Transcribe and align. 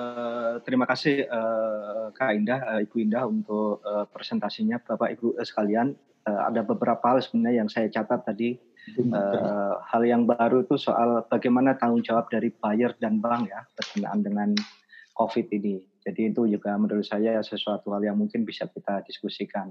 Uh, 0.00 0.56
terima 0.64 0.88
kasih 0.88 1.28
uh, 1.28 2.08
Kak 2.16 2.32
Indah, 2.32 2.60
uh, 2.64 2.80
Ibu 2.80 3.04
Indah 3.04 3.28
untuk 3.28 3.84
uh, 3.84 4.08
presentasinya, 4.08 4.80
Bapak 4.80 5.12
Ibu 5.20 5.36
sekalian. 5.44 5.92
Uh, 6.24 6.40
ada 6.48 6.64
beberapa 6.64 7.04
hal 7.04 7.20
sebenarnya 7.20 7.64
yang 7.64 7.68
saya 7.68 7.92
catat 7.92 8.24
tadi. 8.24 8.56
Uh, 8.96 9.76
hal 9.92 10.02
yang 10.08 10.24
baru 10.24 10.64
itu 10.64 10.80
soal 10.80 11.28
bagaimana 11.28 11.76
tanggung 11.76 12.00
jawab 12.00 12.32
dari 12.32 12.48
buyer 12.48 12.96
dan 12.96 13.20
bank 13.20 13.52
ya 13.52 13.60
berkenaan 13.76 14.24
dengan 14.24 14.48
COVID 15.20 15.52
ini. 15.52 15.84
Jadi 16.00 16.32
itu 16.32 16.48
juga 16.48 16.80
menurut 16.80 17.04
saya 17.04 17.36
sesuatu 17.44 17.92
hal 17.92 18.00
yang 18.00 18.16
mungkin 18.16 18.48
bisa 18.48 18.64
kita 18.72 19.04
diskusikan. 19.04 19.68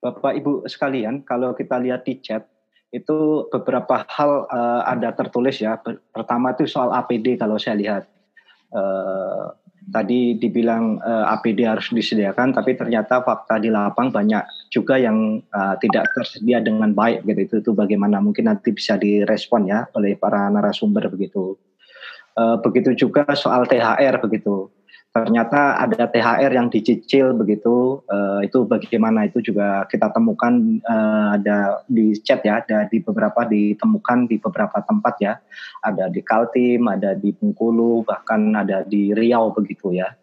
Bapak 0.00 0.40
Ibu 0.40 0.64
sekalian, 0.64 1.20
kalau 1.28 1.52
kita 1.52 1.76
lihat 1.76 2.08
di 2.08 2.16
chat 2.24 2.48
itu 2.90 3.46
beberapa 3.52 4.08
hal 4.08 4.48
uh, 4.48 4.82
ada 4.88 5.12
tertulis 5.12 5.60
ya. 5.60 5.76
Pertama 6.10 6.56
itu 6.56 6.64
soal 6.64 6.90
APD 6.96 7.36
kalau 7.36 7.60
saya 7.60 7.76
lihat 7.76 8.09
eh, 8.70 9.46
tadi 9.90 10.38
dibilang 10.38 11.02
eh, 11.02 11.32
APD 11.34 11.66
harus 11.66 11.90
disediakan, 11.90 12.54
tapi 12.54 12.78
ternyata 12.78 13.20
fakta 13.26 13.58
di 13.58 13.68
lapang 13.68 14.14
banyak 14.14 14.70
juga 14.70 14.94
yang 15.02 15.42
uh, 15.50 15.74
tidak 15.82 16.14
tersedia 16.14 16.62
dengan 16.62 16.94
baik 16.94 17.26
gitu. 17.26 17.40
Itu, 17.42 17.54
itu 17.58 17.70
bagaimana 17.74 18.22
mungkin 18.22 18.46
nanti 18.46 18.70
bisa 18.70 18.94
direspon 18.94 19.66
ya 19.66 19.90
oleh 19.98 20.14
para 20.14 20.46
narasumber 20.46 21.10
begitu. 21.10 21.58
Uh, 22.38 22.54
begitu 22.62 22.94
juga 22.94 23.26
soal 23.34 23.66
THR 23.66 24.22
begitu 24.22 24.70
ternyata 25.10 25.74
ada 25.82 26.06
THR 26.06 26.52
yang 26.54 26.70
dicicil 26.70 27.34
begitu. 27.34 28.02
Uh, 28.06 28.46
itu 28.46 28.62
bagaimana 28.62 29.26
itu 29.26 29.42
juga 29.42 29.82
kita 29.90 30.14
temukan 30.14 30.78
uh, 30.86 31.34
ada 31.34 31.82
di 31.90 32.14
chat 32.22 32.46
ya 32.46 32.62
ada 32.62 32.86
di 32.86 33.02
beberapa 33.02 33.42
ditemukan 33.42 34.30
di 34.30 34.38
beberapa 34.38 34.78
tempat 34.86 35.14
ya. 35.18 35.34
Ada 35.82 36.06
di 36.14 36.22
Kaltim 36.22 36.86
ada 36.86 37.18
di 37.18 37.34
Bengkulu 37.34 38.06
bahkan 38.06 38.54
ada 38.54 38.86
di 38.86 39.10
Riau 39.10 39.50
begitu 39.50 39.90
ya. 39.90 40.14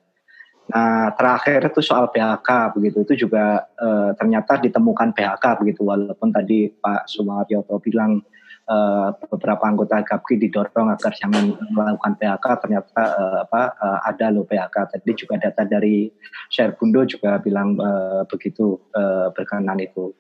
Nah 0.71 1.11
terakhir 1.15 1.67
itu 1.67 1.83
soal 1.83 2.07
PHK 2.07 2.79
begitu. 2.79 2.97
Itu 3.03 3.27
juga 3.27 3.67
uh, 3.75 4.15
ternyata 4.15 4.55
ditemukan 4.55 5.11
PHK 5.11 5.45
begitu. 5.59 5.83
Walaupun 5.83 6.31
tadi 6.31 6.71
Pak 6.71 7.11
Sumaryoto 7.11 7.75
bilang 7.83 8.23
uh, 8.67 9.09
beberapa 9.31 9.63
anggota 9.65 10.03
GAPKI 10.03 10.47
didorong 10.47 10.93
agar 10.93 11.11
jangan 11.15 11.55
melakukan 11.71 12.13
PHK 12.19 12.45
ternyata 12.61 13.01
uh, 13.15 13.37
apa 13.47 13.61
uh, 13.79 13.99
ada 14.05 14.27
loh 14.29 14.45
PHK 14.45 14.75
tadi 14.93 15.11
juga 15.15 15.35
data 15.41 15.63
dari 15.63 16.11
Sherbundo 16.51 17.07
juga 17.07 17.39
bilang 17.41 17.79
uh, 17.79 18.23
begitu 18.27 18.77
uh, 18.93 19.31
berkenan 19.33 19.79
itu. 19.81 20.13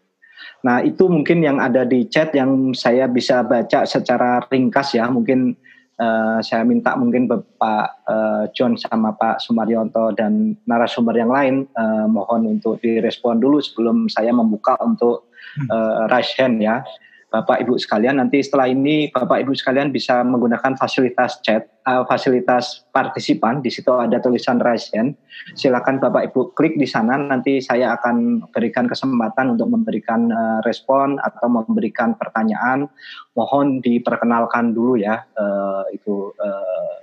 Nah 0.65 0.81
itu 0.81 1.05
mungkin 1.05 1.43
yang 1.43 1.61
ada 1.61 1.85
di 1.85 2.07
chat 2.09 2.33
yang 2.33 2.73
saya 2.73 3.05
bisa 3.05 3.45
baca 3.45 3.85
secara 3.85 4.41
ringkas 4.49 4.97
ya 4.97 5.05
mungkin 5.09 5.53
uh, 6.01 6.39
saya 6.41 6.63
minta 6.65 6.93
mungkin 6.97 7.29
Pak 7.29 7.85
uh, 8.05 8.43
John 8.53 8.77
sama 8.77 9.13
Pak 9.17 9.41
Sumaryanto 9.43 10.13
dan 10.13 10.57
narasumber 10.65 11.17
yang 11.17 11.29
lain 11.33 11.65
uh, 11.77 12.05
mohon 12.09 12.57
untuk 12.57 12.81
direspon 12.81 13.41
dulu 13.41 13.61
sebelum 13.61 14.09
saya 14.09 14.33
membuka 14.33 14.77
untuk 14.81 15.29
uh, 15.69 16.09
raise 16.09 16.33
hand 16.37 16.61
ya. 16.61 16.81
Bapak 17.27 17.59
Ibu 17.59 17.75
sekalian 17.75 18.23
nanti 18.23 18.39
setelah 18.39 18.71
ini 18.71 19.11
Bapak 19.11 19.43
Ibu 19.43 19.51
sekalian 19.51 19.91
bisa 19.91 20.23
menggunakan 20.23 20.79
fasilitas 20.79 21.43
chat, 21.43 21.67
uh, 21.83 22.07
fasilitas 22.07 22.87
partisipan 22.95 23.59
di 23.59 23.67
situ 23.67 23.91
ada 23.91 24.15
tulisan 24.23 24.63
raise 24.63 24.87
hand. 24.95 25.11
Silakan 25.59 25.99
Bapak 25.99 26.31
Ibu 26.31 26.55
klik 26.55 26.79
di 26.79 26.87
sana 26.87 27.19
nanti 27.19 27.59
saya 27.59 27.99
akan 27.99 28.47
berikan 28.55 28.87
kesempatan 28.87 29.59
untuk 29.59 29.67
memberikan 29.67 30.31
uh, 30.31 30.63
respon 30.63 31.19
atau 31.19 31.51
memberikan 31.51 32.15
pertanyaan. 32.15 32.87
Mohon 33.35 33.83
diperkenalkan 33.83 34.71
dulu 34.71 34.95
ya 34.95 35.27
uh, 35.35 35.83
itu 35.91 36.31
uh, 36.31 36.95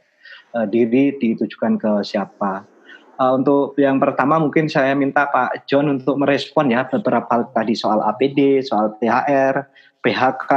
uh, 0.56 0.66
diri 0.72 1.20
ditujukan 1.20 1.76
ke 1.76 1.92
siapa. 2.00 2.64
Uh, 3.14 3.38
untuk 3.38 3.76
yang 3.78 4.00
pertama 4.00 4.40
mungkin 4.40 4.72
saya 4.72 4.96
minta 4.96 5.28
Pak 5.28 5.68
John 5.70 5.86
untuk 5.86 6.18
merespon 6.18 6.72
ya 6.72 6.88
beberapa 6.88 7.46
tadi 7.52 7.76
soal 7.76 8.02
APD, 8.02 8.64
soal 8.64 8.96
THR, 8.98 9.68
PHK, 10.04 10.50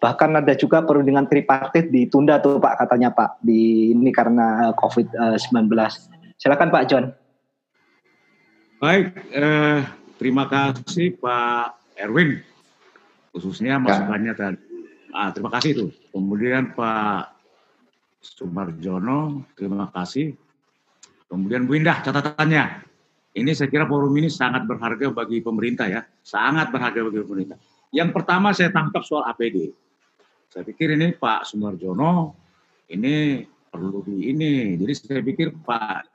bahkan 0.00 0.32
ada 0.32 0.56
juga 0.56 0.80
perundingan 0.80 1.28
tripartit 1.28 1.92
ditunda 1.92 2.40
tuh 2.40 2.56
Pak 2.56 2.80
katanya 2.80 3.12
Pak 3.12 3.44
di 3.44 3.92
ini 3.92 4.08
karena 4.08 4.72
COVID-19. 4.80 5.68
Silakan 6.40 6.72
Pak 6.72 6.84
John. 6.88 7.12
Baik, 8.80 9.12
eh, 9.36 9.84
terima 10.16 10.48
kasih 10.48 11.20
Pak 11.20 12.00
Erwin 12.00 12.40
khususnya 13.30 13.76
ya. 13.76 13.82
masukannya 13.82 14.32
tadi. 14.32 14.58
Ah, 15.10 15.30
terima 15.34 15.50
kasih 15.52 15.70
itu. 15.74 15.86
Kemudian 16.10 16.72
Pak 16.72 17.34
Sumarjono, 18.22 19.52
terima 19.52 19.90
kasih. 19.90 20.34
Kemudian 21.30 21.66
Bu 21.66 21.78
Indah 21.78 22.02
catatannya. 22.02 22.88
Ini 23.30 23.50
saya 23.54 23.70
kira 23.70 23.86
forum 23.86 24.10
ini 24.18 24.26
sangat 24.26 24.66
berharga 24.66 25.14
bagi 25.14 25.38
pemerintah 25.38 25.86
ya, 25.86 26.02
sangat 26.18 26.74
berharga 26.74 27.06
bagi 27.06 27.22
pemerintah. 27.22 27.58
Yang 27.90 28.10
pertama 28.14 28.54
saya 28.54 28.70
tangkap 28.70 29.02
soal 29.02 29.26
APD. 29.26 29.74
Saya 30.50 30.66
pikir 30.66 30.94
ini 30.94 31.14
Pak 31.14 31.46
Sumarjono 31.46 32.34
ini 32.90 33.42
perlu 33.70 34.02
di 34.02 34.30
ini. 34.30 34.78
Jadi 34.78 34.92
saya 34.94 35.22
pikir 35.22 35.54
Pak 35.62 36.06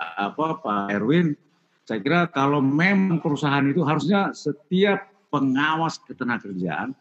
apa 0.00 0.46
Pak 0.60 0.86
Erwin, 0.92 1.32
saya 1.88 1.98
kira 2.00 2.20
kalau 2.28 2.60
memang 2.62 3.18
perusahaan 3.20 3.64
itu 3.66 3.82
harusnya 3.84 4.30
setiap 4.36 5.08
pengawas 5.32 5.98
ketenagakerjaan 6.04 6.92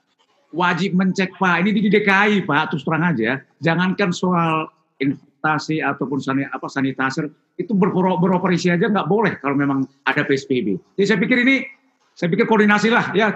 wajib 0.56 0.97
mencek 0.97 1.35
Pak. 1.38 1.62
Ini 1.62 1.69
di 1.75 1.81
DKI 1.90 2.47
Pak, 2.47 2.74
terus 2.74 2.84
terang 2.84 3.06
aja. 3.06 3.38
Jangankan 3.62 4.09
soal 4.09 4.68
investasi 5.00 5.79
ataupun 5.79 6.19
sanit, 6.19 6.50
apa 6.52 6.68
sanitizer 6.68 7.29
itu 7.59 7.75
beroperasi 7.75 8.72
aja 8.72 8.88
nggak 8.88 9.08
boleh 9.08 9.35
kalau 9.44 9.56
memang 9.56 9.84
ada 10.08 10.24
PSBB. 10.24 10.79
Jadi 10.96 11.06
saya 11.06 11.19
pikir 11.19 11.44
ini 11.44 11.56
saya 12.19 12.35
pikir 12.35 12.52
koordinasi 12.52 12.91
lah 12.91 13.16
ya 13.16 13.31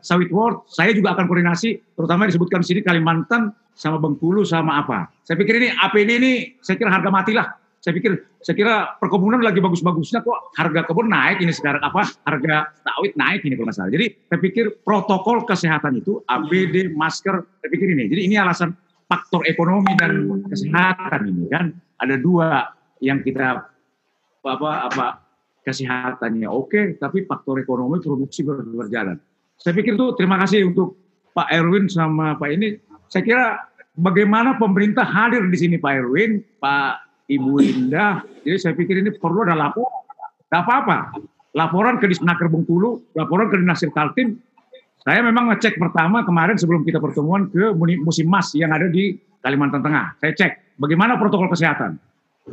sawit 0.00 0.32
world. 0.32 0.64
Saya 0.64 0.96
juga 0.96 1.12
akan 1.12 1.28
koordinasi, 1.28 1.92
terutama 1.92 2.24
disebutkan 2.24 2.64
di 2.64 2.72
sini 2.72 2.80
Kalimantan 2.80 3.52
sama 3.76 4.00
Bengkulu 4.00 4.40
sama 4.48 4.80
apa. 4.80 5.12
Saya 5.20 5.36
pikir 5.36 5.60
ini 5.60 5.68
APD 5.68 6.10
ini 6.16 6.32
saya 6.64 6.80
kira 6.80 6.88
harga 6.88 7.12
mati 7.12 7.36
lah. 7.36 7.52
Saya 7.84 7.92
pikir 7.92 8.16
saya 8.40 8.56
kira 8.56 8.74
perkebunan 8.96 9.44
lagi 9.44 9.60
bagus-bagusnya 9.60 10.24
kok 10.24 10.56
harga 10.56 10.80
kebun 10.88 11.12
naik 11.12 11.44
ini 11.44 11.52
sekarang 11.52 11.84
apa 11.84 12.08
harga 12.24 12.72
sawit 12.80 13.12
naik 13.20 13.44
ini 13.44 13.52
kalau. 13.52 13.68
Jadi 13.68 14.06
saya 14.32 14.40
pikir 14.40 14.80
protokol 14.80 15.44
kesehatan 15.44 16.00
itu 16.00 16.24
APD, 16.24 16.88
masker, 16.88 17.36
saya 17.36 17.68
pikir 17.68 17.92
ini. 17.92 18.08
Jadi 18.08 18.32
ini 18.32 18.40
alasan 18.40 18.72
faktor 19.12 19.44
ekonomi 19.44 19.92
dan 20.00 20.40
kesehatan 20.48 21.28
ini 21.28 21.52
kan 21.52 21.68
ada 22.00 22.16
dua 22.16 22.72
yang 23.04 23.20
kita 23.20 23.60
apa 24.40 24.72
apa 24.88 25.21
kesehatannya 25.62 26.48
oke, 26.50 26.98
tapi 26.98 27.24
faktor 27.24 27.62
ekonomi 27.62 28.02
produksi 28.02 28.42
berjalan. 28.46 29.16
Saya 29.56 29.72
pikir 29.78 29.94
itu 29.94 30.06
terima 30.18 30.42
kasih 30.42 30.66
untuk 30.74 30.98
Pak 31.32 31.48
Erwin 31.54 31.86
sama 31.86 32.34
Pak 32.34 32.50
ini. 32.50 32.76
Saya 33.06 33.22
kira 33.22 33.46
bagaimana 33.94 34.58
pemerintah 34.58 35.06
hadir 35.06 35.46
di 35.46 35.56
sini 35.56 35.76
Pak 35.78 35.92
Erwin, 36.02 36.42
Pak 36.58 37.24
Ibu 37.30 37.62
Indah. 37.62 38.26
Jadi 38.42 38.58
saya 38.58 38.74
pikir 38.74 39.00
ini 39.00 39.14
perlu 39.14 39.46
ada 39.46 39.54
laporan. 39.54 40.02
Tidak 40.50 40.60
apa-apa. 40.66 40.98
Laporan 41.54 42.00
ke 42.02 42.10
Disnaker 42.10 42.50
Bengkulu, 42.50 43.14
laporan 43.14 43.48
ke 43.48 43.56
Dinas 43.60 43.84
Kaltim. 43.94 44.40
Saya 45.02 45.22
memang 45.22 45.50
ngecek 45.50 45.78
pertama 45.78 46.22
kemarin 46.22 46.58
sebelum 46.58 46.86
kita 46.86 47.02
pertemuan 47.02 47.50
ke 47.50 47.74
musim 47.74 48.26
mas 48.30 48.54
yang 48.54 48.70
ada 48.70 48.86
di 48.86 49.18
Kalimantan 49.42 49.82
Tengah. 49.82 50.18
Saya 50.22 50.32
cek 50.34 50.78
bagaimana 50.78 51.18
protokol 51.18 51.50
kesehatan. 51.50 51.98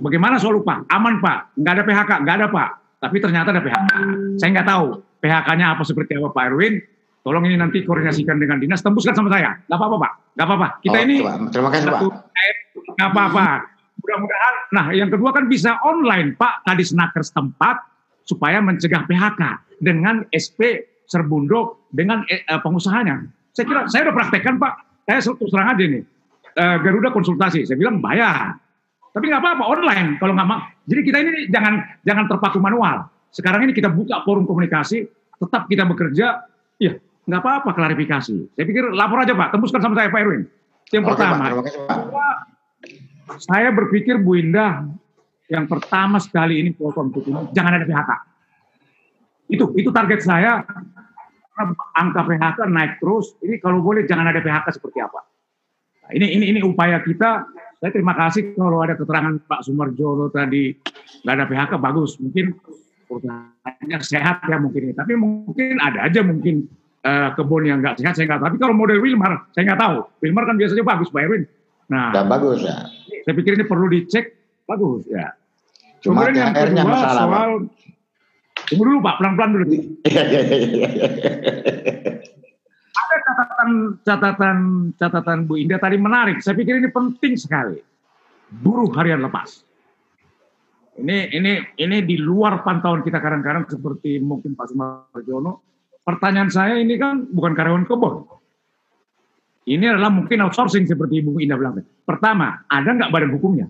Bagaimana 0.02 0.38
soal 0.38 0.62
upah? 0.62 0.86
Aman 0.94 1.22
Pak, 1.22 1.58
nggak 1.58 1.74
ada 1.74 1.84
PHK, 1.86 2.12
nggak 2.26 2.36
ada 2.42 2.48
Pak 2.50 2.70
tapi 3.00 3.18
ternyata 3.24 3.56
ada 3.56 3.64
PHK. 3.64 3.92
Saya 4.36 4.50
nggak 4.60 4.68
tahu 4.68 4.86
PHK-nya 5.24 5.66
apa 5.76 5.84
seperti 5.88 6.20
apa 6.20 6.30
Pak 6.36 6.46
Erwin. 6.52 6.76
Tolong 7.20 7.44
ini 7.48 7.60
nanti 7.60 7.84
koordinasikan 7.84 8.40
dengan 8.40 8.60
dinas, 8.60 8.80
tembuskan 8.80 9.16
sama 9.16 9.32
saya. 9.32 9.60
Nggak 9.68 9.80
apa-apa 9.80 9.98
Pak, 10.00 10.14
nggak 10.36 10.46
apa-apa. 10.48 10.68
Kita 10.84 10.98
oh, 11.00 11.04
ini 11.04 11.16
terima 11.52 11.70
kasih 11.72 11.88
Pak. 11.92 12.02
Nggak 12.96 13.10
apa-apa. 13.12 13.46
Mudah-mudahan. 14.00 14.56
Nah, 14.72 14.86
yang 14.96 15.10
kedua 15.12 15.36
kan 15.36 15.46
bisa 15.52 15.76
online 15.84 16.40
Pak 16.40 16.64
tadi 16.64 16.84
senaker 16.88 17.24
setempat 17.24 17.76
supaya 18.24 18.64
mencegah 18.64 19.04
PHK 19.04 19.42
dengan 19.84 20.24
SP 20.32 20.88
Serbundo 21.10 21.90
dengan 21.90 22.24
eh, 22.30 22.46
eh, 22.46 22.60
pengusahanya. 22.62 23.26
Saya 23.52 23.66
kira 23.66 23.82
saya 23.90 24.02
udah 24.08 24.16
praktekkan 24.16 24.56
Pak. 24.62 24.74
Saya 25.10 25.20
terus 25.26 25.52
terang 25.52 25.74
aja 25.74 25.84
nih. 25.84 26.04
Eh, 26.56 26.78
Garuda 26.86 27.10
konsultasi, 27.10 27.66
saya 27.66 27.78
bilang 27.80 27.98
bayar 28.00 28.56
tapi 29.20 29.36
nggak 29.36 29.44
apa-apa 29.44 29.64
online 29.68 30.16
kalau 30.16 30.32
nggak 30.32 30.48
mau. 30.48 30.64
Jadi 30.88 31.02
kita 31.04 31.18
ini 31.20 31.52
jangan 31.52 31.84
jangan 32.08 32.24
terpaku 32.32 32.64
manual. 32.64 33.12
Sekarang 33.36 33.68
ini 33.68 33.76
kita 33.76 33.92
buka 33.92 34.24
forum 34.24 34.48
komunikasi, 34.48 35.04
tetap 35.36 35.68
kita 35.68 35.84
bekerja. 35.84 36.48
Ya 36.80 36.96
nggak 37.28 37.42
apa-apa 37.44 37.76
klarifikasi. 37.76 38.56
Saya 38.56 38.64
pikir 38.64 38.96
lapor 38.96 39.20
aja 39.20 39.36
Pak, 39.36 39.52
tembuskan 39.52 39.84
sama 39.84 40.00
saya 40.00 40.08
Pak 40.08 40.24
Erwin. 40.24 40.48
Yang 40.96 41.04
Oke, 41.04 41.10
pertama, 41.12 41.44
Pak, 41.52 41.52
Pak. 42.16 42.38
saya 43.44 43.70
berpikir 43.76 44.24
Bu 44.24 44.40
Indah 44.40 44.88
yang 45.52 45.68
pertama 45.68 46.18
sekali 46.24 46.64
ini 46.64 46.72
ini 46.72 47.52
jangan 47.52 47.76
ada 47.76 47.84
PHK. 47.84 48.12
Itu 49.52 49.76
itu 49.76 49.92
target 49.92 50.24
saya. 50.24 50.64
Angka 52.00 52.24
PHK 52.24 52.72
naik 52.72 53.04
terus. 53.04 53.36
Ini 53.44 53.60
kalau 53.60 53.84
boleh 53.84 54.08
jangan 54.08 54.32
ada 54.32 54.40
PHK 54.40 54.80
seperti 54.80 55.04
apa. 55.04 55.28
Nah, 56.08 56.12
ini 56.16 56.40
ini 56.40 56.46
ini 56.56 56.60
upaya 56.64 57.04
kita 57.04 57.44
Saya 57.80 57.96
terima 57.96 58.12
kasih 58.12 58.60
kalau 58.60 58.84
ada 58.84 59.00
keterangan 59.00 59.40
Pak 59.48 59.64
Sumarjono 59.64 60.28
tadi 60.28 60.76
nggak 61.24 61.36
ada 61.40 61.46
PHK 61.48 61.74
bagus. 61.80 62.20
Mungkin 62.20 62.52
perusahaannya 63.08 63.98
sehat 64.04 64.44
ya 64.52 64.60
mungkin. 64.60 64.92
Tapi 64.92 65.14
mungkin 65.16 65.80
ada 65.80 66.12
aja 66.12 66.20
mungkin 66.20 66.68
uh, 67.08 67.32
kebun 67.40 67.72
yang 67.72 67.80
nggak 67.80 68.04
sehat 68.04 68.20
saya 68.20 68.28
nggak 68.28 68.44
tahu. 68.44 68.48
Tapi 68.52 68.58
kalau 68.60 68.76
model 68.76 69.00
Wilmar 69.00 69.48
saya 69.56 69.72
nggak 69.72 69.80
tahu. 69.80 69.98
Wilmar 70.20 70.44
kan 70.44 70.60
biasanya 70.60 70.84
bagus 70.84 71.08
Pak 71.08 71.24
Erwin. 71.24 71.44
Nah, 71.88 72.12
dan 72.12 72.28
bagus 72.28 72.68
ya. 72.68 72.84
Saya 73.24 73.34
pikir 73.34 73.56
ini 73.56 73.64
perlu 73.64 73.88
dicek 73.88 74.26
bagus 74.68 75.08
ya. 75.08 75.32
Cuma 76.04 76.28
Kemudian 76.28 76.52
yang 76.52 76.54
kedua 76.56 76.84
masalah, 76.84 77.24
soal 77.28 77.50
tunggu 78.68 78.84
dulu 78.88 79.00
Pak, 79.04 79.16
pelan-pelan 79.24 79.50
dulu. 79.56 79.66
Ada 82.90 83.16
catatan 83.22 83.70
catatan 84.02 84.58
catatan 84.98 85.38
Bu 85.46 85.62
Indah 85.62 85.78
tadi 85.78 85.98
menarik. 86.00 86.42
Saya 86.42 86.58
pikir 86.58 86.82
ini 86.82 86.90
penting 86.90 87.38
sekali. 87.38 87.78
Buruh 88.50 88.90
harian 88.98 89.22
lepas. 89.22 89.62
Ini 91.00 91.32
ini 91.32 91.52
ini 91.80 91.98
di 92.04 92.20
luar 92.20 92.66
pantauan 92.66 93.06
kita 93.06 93.24
kadang-kadang 93.24 93.70
seperti 93.70 94.20
mungkin 94.20 94.58
Pak 94.58 94.74
Sumarjono. 94.74 95.64
Pertanyaan 96.04 96.50
saya 96.50 96.76
ini 96.82 96.98
kan 96.98 97.30
bukan 97.30 97.54
karyawan 97.54 97.86
kebun. 97.86 98.26
Ini 99.70 99.86
adalah 99.86 100.10
mungkin 100.10 100.42
outsourcing 100.50 100.90
seperti 100.90 101.22
Ibu 101.22 101.38
Indah 101.46 101.56
bilang. 101.56 101.78
Pertama, 102.02 102.66
ada 102.66 102.90
nggak 102.90 103.14
badan 103.14 103.32
hukumnya? 103.38 103.70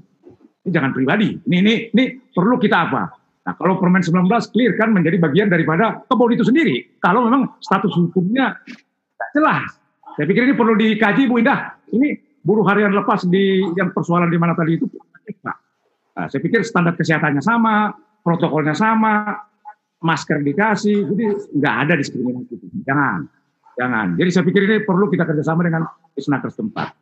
Ini 0.63 0.71
jangan 0.71 0.95
pribadi. 0.95 1.35
Ini, 1.35 1.57
ini, 1.59 1.73
ini 1.91 2.03
perlu 2.31 2.55
kita 2.55 2.87
apa? 2.87 3.03
Nah, 3.43 3.53
kalau 3.59 3.75
Permen 3.81 3.99
19 3.99 4.29
clear 4.55 4.79
kan 4.79 4.95
menjadi 4.95 5.19
bagian 5.19 5.51
daripada 5.51 5.99
kebun 6.07 6.37
itu 6.37 6.47
sendiri. 6.47 6.95
Kalau 7.03 7.27
memang 7.27 7.59
status 7.59 7.91
hukumnya 7.99 8.55
tidak 9.19 9.29
jelas. 9.35 9.69
Saya 10.15 10.25
pikir 10.25 10.47
ini 10.47 10.55
perlu 10.55 10.79
dikaji, 10.79 11.27
Bu 11.27 11.43
Indah. 11.43 11.75
Ini 11.91 12.15
buruh 12.39 12.63
harian 12.63 12.95
lepas 12.95 13.27
di 13.27 13.59
yang 13.75 13.91
persoalan 13.91 14.31
di 14.31 14.39
mana 14.39 14.55
tadi 14.55 14.79
itu. 14.79 14.87
Nah, 15.43 15.57
saya 16.31 16.39
pikir 16.39 16.63
standar 16.63 16.95
kesehatannya 16.95 17.43
sama, 17.43 17.91
protokolnya 18.23 18.71
sama, 18.71 19.43
masker 19.99 20.39
dikasih, 20.39 21.03
jadi 21.11 21.25
nggak 21.51 21.75
ada 21.83 21.93
diskriminasi. 21.99 22.55
Jangan. 22.87 23.27
Jangan. 23.75 24.07
Jadi 24.15 24.29
saya 24.31 24.43
pikir 24.47 24.61
ini 24.67 24.77
perlu 24.87 25.11
kita 25.11 25.27
kerjasama 25.27 25.67
dengan 25.67 25.83
isnaker 26.15 26.51
setempat. 26.51 26.95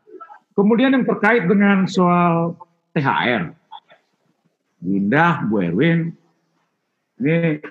Kemudian 0.58 0.94
yang 0.94 1.06
terkait 1.06 1.46
dengan 1.46 1.86
soal 1.86 2.58
THR. 2.98 3.54
Indah, 4.86 5.46
Bu 5.46 5.62
Erwin, 5.62 6.14
ini 7.18 7.62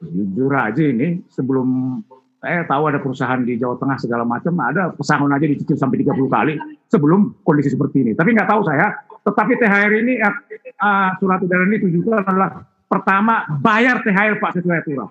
jujur 0.00 0.52
aja 0.52 0.80
ini 0.80 1.20
sebelum 1.28 2.00
saya 2.44 2.68
tahu 2.68 2.92
ada 2.92 3.00
perusahaan 3.00 3.40
di 3.40 3.56
Jawa 3.56 3.80
Tengah 3.80 3.96
segala 3.96 4.28
macam, 4.28 4.52
ada 4.60 4.92
pesangon 4.92 5.32
aja 5.32 5.48
dicicil 5.48 5.80
sampai 5.80 6.04
30 6.04 6.28
kali 6.28 6.60
sebelum 6.92 7.40
kondisi 7.40 7.72
seperti 7.72 8.04
ini. 8.04 8.12
Tapi 8.12 8.36
nggak 8.36 8.44
tahu 8.52 8.60
saya, 8.68 8.92
tetapi 9.24 9.56
THR 9.56 9.92
ini, 10.04 10.20
uh, 10.20 11.08
surat 11.16 11.40
edaran 11.40 11.72
ini 11.72 11.88
tujuan 11.88 12.20
adalah 12.20 12.68
pertama 12.84 13.48
bayar 13.64 14.04
THR 14.04 14.36
Pak 14.44 14.60
sesuai 14.60 14.76
aturan. 14.84 15.08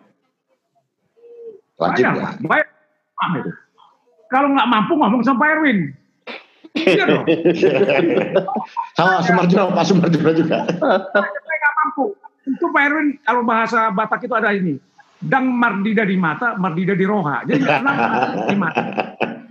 Wajib 1.82 2.06
bayar, 2.06 2.22
ya. 2.22 2.30
Bayar 2.46 2.68
itu. 3.42 3.52
Kalau 4.30 4.48
nggak 4.54 4.70
mampu 4.70 4.94
ngomong 4.94 5.22
sama 5.26 5.42
Pak 5.42 5.50
Erwin. 5.58 5.80
Iya 6.78 7.04
dong. 7.10 7.26
sama 8.98 9.26
Sumarjo, 9.26 9.74
Pak 9.74 9.86
Sumarjo 9.90 10.30
juga. 10.38 10.70
Saya 10.70 11.58
nggak 11.58 11.76
mampu. 11.82 12.14
Itu 12.46 12.66
Pak 12.70 12.84
Erwin 12.94 13.18
kalau 13.26 13.42
bahasa 13.42 13.90
Batak 13.90 14.22
itu 14.22 14.34
ada 14.38 14.54
ini. 14.54 14.78
Dang 15.24 15.46
mardida 15.56 16.04
di 16.04 16.20
mata, 16.20 16.60
mardida 16.60 16.94
di 16.94 17.06
roha. 17.08 17.48
Jadi 17.48 17.64
nampak 17.64 18.48
di 18.52 18.58
mata. 18.60 18.82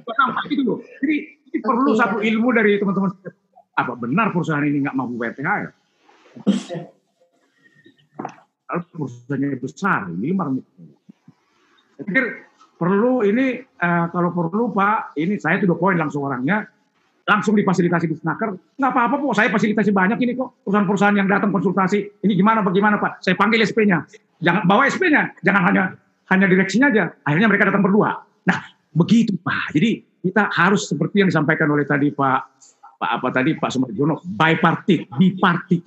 Nampak 0.04 0.44
gitu 0.52 0.62
loh. 0.64 0.78
Jadi 1.00 1.16
ini 1.48 1.58
perlu 1.60 1.90
satu 1.96 2.20
ilmu 2.20 2.48
dari 2.52 2.76
teman-teman. 2.76 3.10
Apa 3.72 3.96
benar 3.96 4.36
perusahaan 4.36 4.60
ini 4.60 4.84
nggak 4.84 4.96
mampu 4.96 5.16
bayar 5.16 5.32
THR? 5.32 5.64
Kalau 8.69 8.84
perusahaannya 8.88 9.58
besar, 9.60 10.08
ini 10.12 10.32
Saya 10.32 12.04
pikir 12.08 12.24
perlu 12.76 13.24
ini 13.24 13.60
uh, 13.60 14.06
kalau 14.12 14.32
perlu 14.32 14.72
Pak, 14.72 15.16
ini 15.16 15.36
saya 15.40 15.60
tuh 15.60 15.76
poin 15.76 15.96
langsung 15.96 16.24
orangnya, 16.24 16.69
langsung 17.22 17.54
difasilitasi 17.54 18.06
di 18.10 18.16
snaker, 18.19 18.54
nggak 18.78 18.90
apa-apa 18.90 19.14
kok, 19.22 19.34
saya 19.38 19.48
fasilitasi 19.48 19.90
banyak 19.94 20.19
ini 20.19 20.32
kok, 20.34 20.66
perusahaan-perusahaan 20.66 21.16
yang 21.16 21.28
datang 21.30 21.54
konsultasi, 21.54 22.22
ini 22.26 22.32
gimana, 22.34 22.60
bagaimana 22.66 22.98
Pak, 22.98 23.22
saya 23.22 23.38
panggil 23.38 23.62
SP-nya, 23.62 24.02
jangan 24.42 24.66
bawa 24.66 24.90
SP-nya, 24.90 25.30
jangan 25.42 25.62
hanya 25.70 25.82
hanya 26.34 26.46
direksinya 26.50 26.90
aja, 26.90 27.14
akhirnya 27.22 27.46
mereka 27.46 27.70
datang 27.70 27.84
berdua. 27.84 28.26
Nah, 28.42 28.58
begitu 28.90 29.38
Pak, 29.38 29.76
jadi 29.76 30.02
kita 30.22 30.50
harus 30.50 30.90
seperti 30.90 31.22
yang 31.22 31.28
disampaikan 31.30 31.70
oleh 31.70 31.86
tadi 31.86 32.10
Pak 32.10 32.40
Pak 33.02 33.10
apa 33.19 33.28
tadi 33.34 33.58
Pak 33.58 33.70
Sumarjono, 33.70 34.22
bipartit, 34.22 35.10
bipartit. 35.10 35.82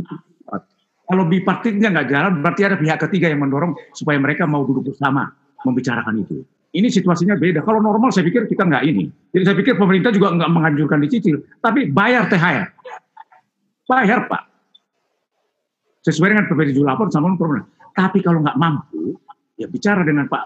Kalau 1.06 1.24
bipartitnya 1.30 1.94
nggak 1.94 2.08
jalan, 2.12 2.34
berarti 2.44 2.62
ada 2.66 2.76
pihak 2.76 3.00
ketiga 3.08 3.32
yang 3.32 3.40
mendorong 3.40 3.78
supaya 3.94 4.20
mereka 4.20 4.44
mau 4.50 4.68
duduk 4.68 4.92
bersama 4.92 5.32
membicarakan 5.64 6.26
itu 6.26 6.44
ini 6.76 6.92
situasinya 6.92 7.40
beda. 7.40 7.64
Kalau 7.64 7.80
normal 7.80 8.12
saya 8.12 8.28
pikir 8.28 8.52
kita 8.52 8.68
nggak 8.68 8.84
ini. 8.84 9.08
Jadi 9.32 9.44
saya 9.48 9.56
pikir 9.56 9.80
pemerintah 9.80 10.12
juga 10.12 10.36
nggak 10.36 10.52
menganjurkan 10.52 11.00
dicicil, 11.00 11.40
tapi 11.64 11.88
bayar 11.88 12.28
THR. 12.28 12.68
Bayar 13.88 14.28
Pak. 14.28 14.44
Sesuai 16.04 16.36
dengan 16.36 16.46
PPD 16.52 16.76
78 16.76 17.16
sama 17.16 17.34
problem. 17.40 17.64
Tapi 17.96 18.20
kalau 18.20 18.44
nggak 18.44 18.60
mampu, 18.60 19.16
ya 19.56 19.72
bicara 19.72 20.04
dengan 20.04 20.28
Pak 20.28 20.44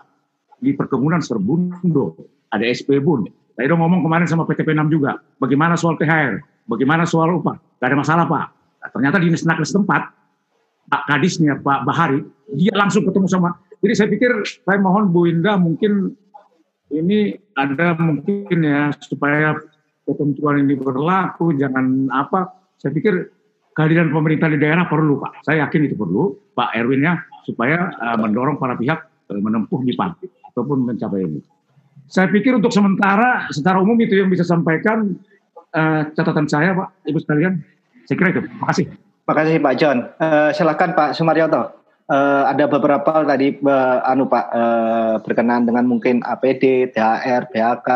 di 0.61 0.77
perkebunan 0.77 1.17
Serbundo, 1.19 2.13
ada 2.53 2.63
SP 2.69 3.01
Bun. 3.01 3.25
Saya 3.57 3.73
udah 3.73 3.79
ngomong 3.81 4.05
kemarin 4.05 4.27
sama 4.29 4.45
PTP 4.45 4.71
6 4.71 4.87
juga, 4.87 5.19
bagaimana 5.41 5.75
soal 5.75 5.97
THR, 5.99 6.39
bagaimana 6.69 7.03
soal 7.03 7.41
upah. 7.41 7.57
Gak 7.81 7.91
ada 7.91 7.97
masalah 7.97 8.23
Pak. 8.29 8.45
Nah, 8.79 8.89
ternyata 8.93 9.17
di 9.19 9.27
nakes 9.33 9.75
tempat, 9.75 10.01
Pak 10.87 11.03
Kadisnya, 11.09 11.59
Pak 11.59 11.83
Bahari, 11.83 12.23
dia 12.55 12.71
langsung 12.77 13.03
ketemu 13.03 13.27
sama 13.27 13.57
jadi 13.79 13.93
saya 13.95 14.07
pikir 14.11 14.31
saya 14.43 14.77
mohon 14.79 15.11
Bu 15.11 15.23
Indah 15.27 15.55
mungkin 15.55 16.15
ini 16.91 17.37
ada 17.55 17.95
mungkin 17.95 18.59
ya 18.59 18.91
supaya 18.99 19.55
ketentuan 20.03 20.65
ini 20.65 20.75
berlaku 20.75 21.55
jangan 21.55 22.09
apa. 22.11 22.49
Saya 22.79 22.91
pikir 22.95 23.29
kehadiran 23.77 24.11
pemerintah 24.11 24.51
di 24.51 24.59
daerah 24.59 24.89
perlu 24.89 25.21
Pak. 25.21 25.45
Saya 25.47 25.67
yakin 25.67 25.87
itu 25.87 25.95
perlu 25.95 26.35
Pak 26.57 26.75
Erwinnya 26.75 27.23
supaya 27.47 27.93
uh, 27.95 28.17
mendorong 28.19 28.59
para 28.59 28.75
pihak 28.75 28.99
uh, 29.31 29.39
menempuh 29.39 29.79
di 29.85 29.95
partai 29.95 30.27
ataupun 30.51 30.89
mencapai 30.89 31.23
ini. 31.23 31.39
Saya 32.09 32.25
pikir 32.27 32.57
untuk 32.57 32.73
sementara 32.73 33.47
secara 33.53 33.77
umum 33.77 33.95
itu 34.01 34.17
yang 34.17 34.33
bisa 34.33 34.41
sampaikan 34.41 35.13
uh, 35.71 36.01
catatan 36.17 36.49
saya 36.49 36.75
Pak 36.75 37.05
Ibu 37.05 37.19
sekalian. 37.21 37.53
Saya 38.09 38.15
kira 38.17 38.29
itu. 38.33 38.41
Terima 38.43 38.67
kasih. 38.73 38.85
Terima 38.89 39.33
kasih 39.37 39.55
Pak 39.61 39.73
John. 39.77 39.97
Uh, 40.17 40.49
silakan 40.51 40.89
Pak 40.97 41.09
Sumaryoto 41.13 41.78
uh, 42.09 42.43
ada 42.49 42.65
beberapa 42.65 43.23
tadi 43.23 43.55
uh, 43.61 44.01
anu 44.03 44.25
Pak 44.25 44.45
uh, 44.51 45.15
berkenaan 45.23 45.69
dengan 45.69 45.85
mungkin 45.85 46.25
APD, 46.25 46.91
THR, 46.91 47.47
BHK 47.53 47.89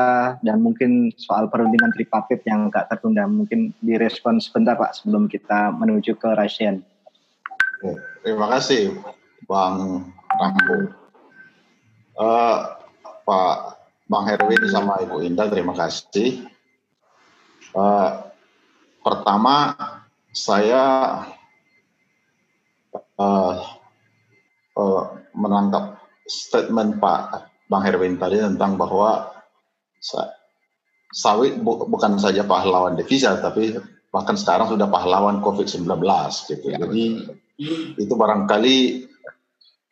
dan 0.46 0.58
mungkin 0.62 1.12
soal 1.18 1.50
perundingan 1.50 1.92
tripartit 1.98 2.46
yang 2.46 2.70
agak 2.70 2.94
tertunda. 2.94 3.26
Mungkin 3.26 3.74
direspon 3.82 4.38
sebentar 4.38 4.78
Pak 4.78 5.02
sebelum 5.02 5.26
kita 5.28 5.74
menuju 5.74 6.16
ke 6.16 6.30
Rasien. 6.38 6.86
Terima 8.24 8.48
kasih 8.48 8.96
Bang 9.50 10.08
Rambo. 10.40 10.78
Uh, 12.14 12.80
Pak 13.26 13.58
Bang 14.08 14.30
Herwin 14.30 14.64
sama 14.70 15.02
Ibu 15.02 15.26
Indah 15.26 15.50
terima 15.50 15.74
kasih. 15.74 16.46
Uh, 17.74 18.30
pertama 19.02 19.74
saya 20.30 20.86
uh, 23.18 23.83
uh, 24.78 25.04
menangkap 25.34 26.02
statement 26.26 27.02
Pak 27.02 27.50
Bang 27.68 27.84
Herwin 27.84 28.22
tadi 28.22 28.40
tentang 28.40 28.78
bahwa 28.78 29.34
sawit 31.14 31.58
bu, 31.62 31.88
bukan 31.88 32.20
saja 32.20 32.44
pahlawan 32.44 33.00
devisa 33.00 33.40
tapi 33.40 33.78
bahkan 34.14 34.38
sekarang 34.38 34.70
sudah 34.70 34.90
pahlawan 34.94 35.42
COVID-19 35.42 35.90
gitu. 36.50 36.66
Ya, 36.70 36.78
Jadi 36.78 37.34
itu 37.98 38.14
barangkali 38.14 38.78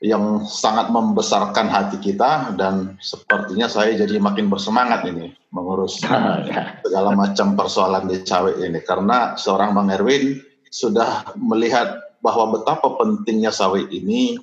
yang 0.02 0.42
sangat 0.50 0.90
membesarkan 0.90 1.70
hati 1.70 2.02
kita 2.02 2.58
dan 2.58 2.98
sepertinya 2.98 3.70
saya 3.70 3.94
jadi 3.94 4.18
makin 4.18 4.50
bersemangat 4.50 5.06
ini 5.06 5.30
mengurus 5.54 6.02
segala 6.86 7.14
macam 7.14 7.54
persoalan 7.54 8.10
di 8.10 8.22
sawit 8.26 8.58
ini. 8.62 8.82
Karena 8.82 9.38
seorang 9.38 9.78
Bang 9.78 9.94
Erwin 9.94 10.42
sudah 10.74 11.38
melihat 11.38 12.02
bahwa 12.22 12.58
betapa 12.58 12.98
pentingnya 12.98 13.54
sawit 13.54 13.90
ini 13.94 14.38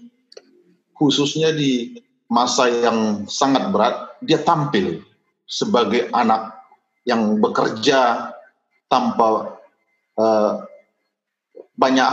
khususnya 0.99 1.55
di 1.55 1.97
masa 2.29 2.69
yang 2.69 3.25
sangat 3.31 3.71
berat, 3.73 4.19
dia 4.21 4.43
tampil 4.43 5.01
sebagai 5.49 6.13
anak 6.13 6.61
yang 7.09 7.41
bekerja 7.41 8.35
tanpa 8.93 9.57
uh, 10.21 10.53
banyak 11.79 12.13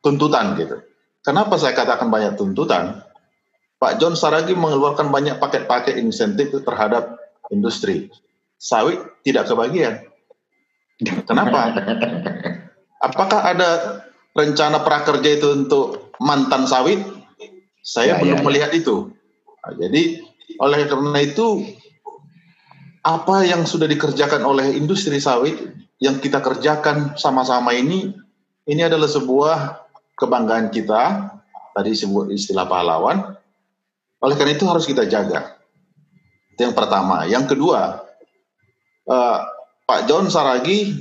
tuntutan 0.00 0.56
gitu. 0.56 0.80
Kenapa 1.20 1.60
saya 1.60 1.76
katakan 1.76 2.08
banyak 2.08 2.40
tuntutan? 2.40 3.04
Pak 3.76 4.00
John 4.00 4.16
Saragi 4.16 4.56
mengeluarkan 4.56 5.12
banyak 5.12 5.36
paket-paket 5.36 6.00
insentif 6.00 6.52
terhadap 6.64 7.20
industri. 7.52 8.08
Sawit 8.56 9.00
tidak 9.24 9.48
kebagian. 9.48 10.04
Kenapa? 11.24 11.76
apakah 13.00 13.40
ada 13.40 13.70
rencana 14.36 14.84
prakerja 14.84 15.30
itu 15.40 15.48
untuk 15.64 16.12
mantan 16.20 16.68
sawit? 16.68 17.00
Saya 17.80 18.16
ya, 18.16 18.20
belum 18.20 18.38
ya, 18.38 18.42
ya. 18.42 18.46
melihat 18.46 18.70
ya. 18.72 18.78
itu. 18.80 18.96
Nah, 19.60 19.72
jadi 19.76 20.02
oleh 20.60 20.80
karena 20.88 21.18
itu 21.20 21.46
apa 23.00 23.48
yang 23.48 23.64
sudah 23.64 23.88
dikerjakan 23.88 24.44
oleh 24.44 24.76
industri 24.76 25.16
sawit 25.16 25.56
yang 26.00 26.20
kita 26.20 26.40
kerjakan 26.44 27.16
sama-sama 27.16 27.72
ini 27.72 28.12
ini 28.68 28.82
adalah 28.84 29.08
sebuah 29.08 29.88
kebanggaan 30.16 30.68
kita 30.68 31.32
tadi 31.72 31.96
sebut 31.96 32.28
istilah 32.28 32.68
pahlawan 32.68 33.36
oleh 34.20 34.34
karena 34.36 34.52
itu 34.52 34.68
harus 34.68 34.84
kita 34.84 35.08
jaga 35.08 35.56
itu 36.52 36.60
yang 36.60 36.76
pertama 36.76 37.24
yang 37.24 37.48
kedua 37.48 38.04
uh, 39.08 39.38
Pak 39.88 40.00
John 40.04 40.28
Saragi 40.28 41.00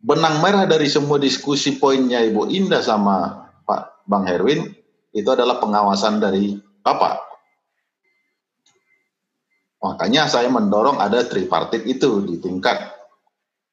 benang 0.00 0.40
merah 0.40 0.64
dari 0.64 0.88
semua 0.88 1.20
diskusi 1.20 1.76
poinnya 1.76 2.24
Ibu 2.24 2.48
Indah 2.48 2.80
sama 2.80 3.48
Pak 3.68 4.08
Bang 4.08 4.24
Herwin 4.24 4.72
itu 5.16 5.28
adalah 5.32 5.56
pengawasan 5.56 6.20
dari 6.20 6.60
Bapak 6.84 7.26
Makanya 9.86 10.26
saya 10.26 10.50
mendorong 10.50 10.98
ada 10.98 11.22
tripartit 11.22 11.86
itu 11.86 12.24
di 12.26 12.42
tingkat 12.42 12.90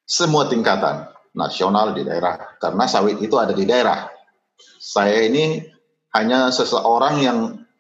semua 0.06 0.46
tingkatan 0.46 1.10
nasional 1.34 1.98
di 1.98 2.06
daerah 2.06 2.60
karena 2.62 2.86
sawit 2.86 3.18
itu 3.24 3.34
ada 3.40 3.56
di 3.56 3.66
daerah. 3.66 4.12
Saya 4.78 5.26
ini 5.26 5.64
hanya 6.14 6.54
seseorang 6.54 7.16
yang 7.24 7.40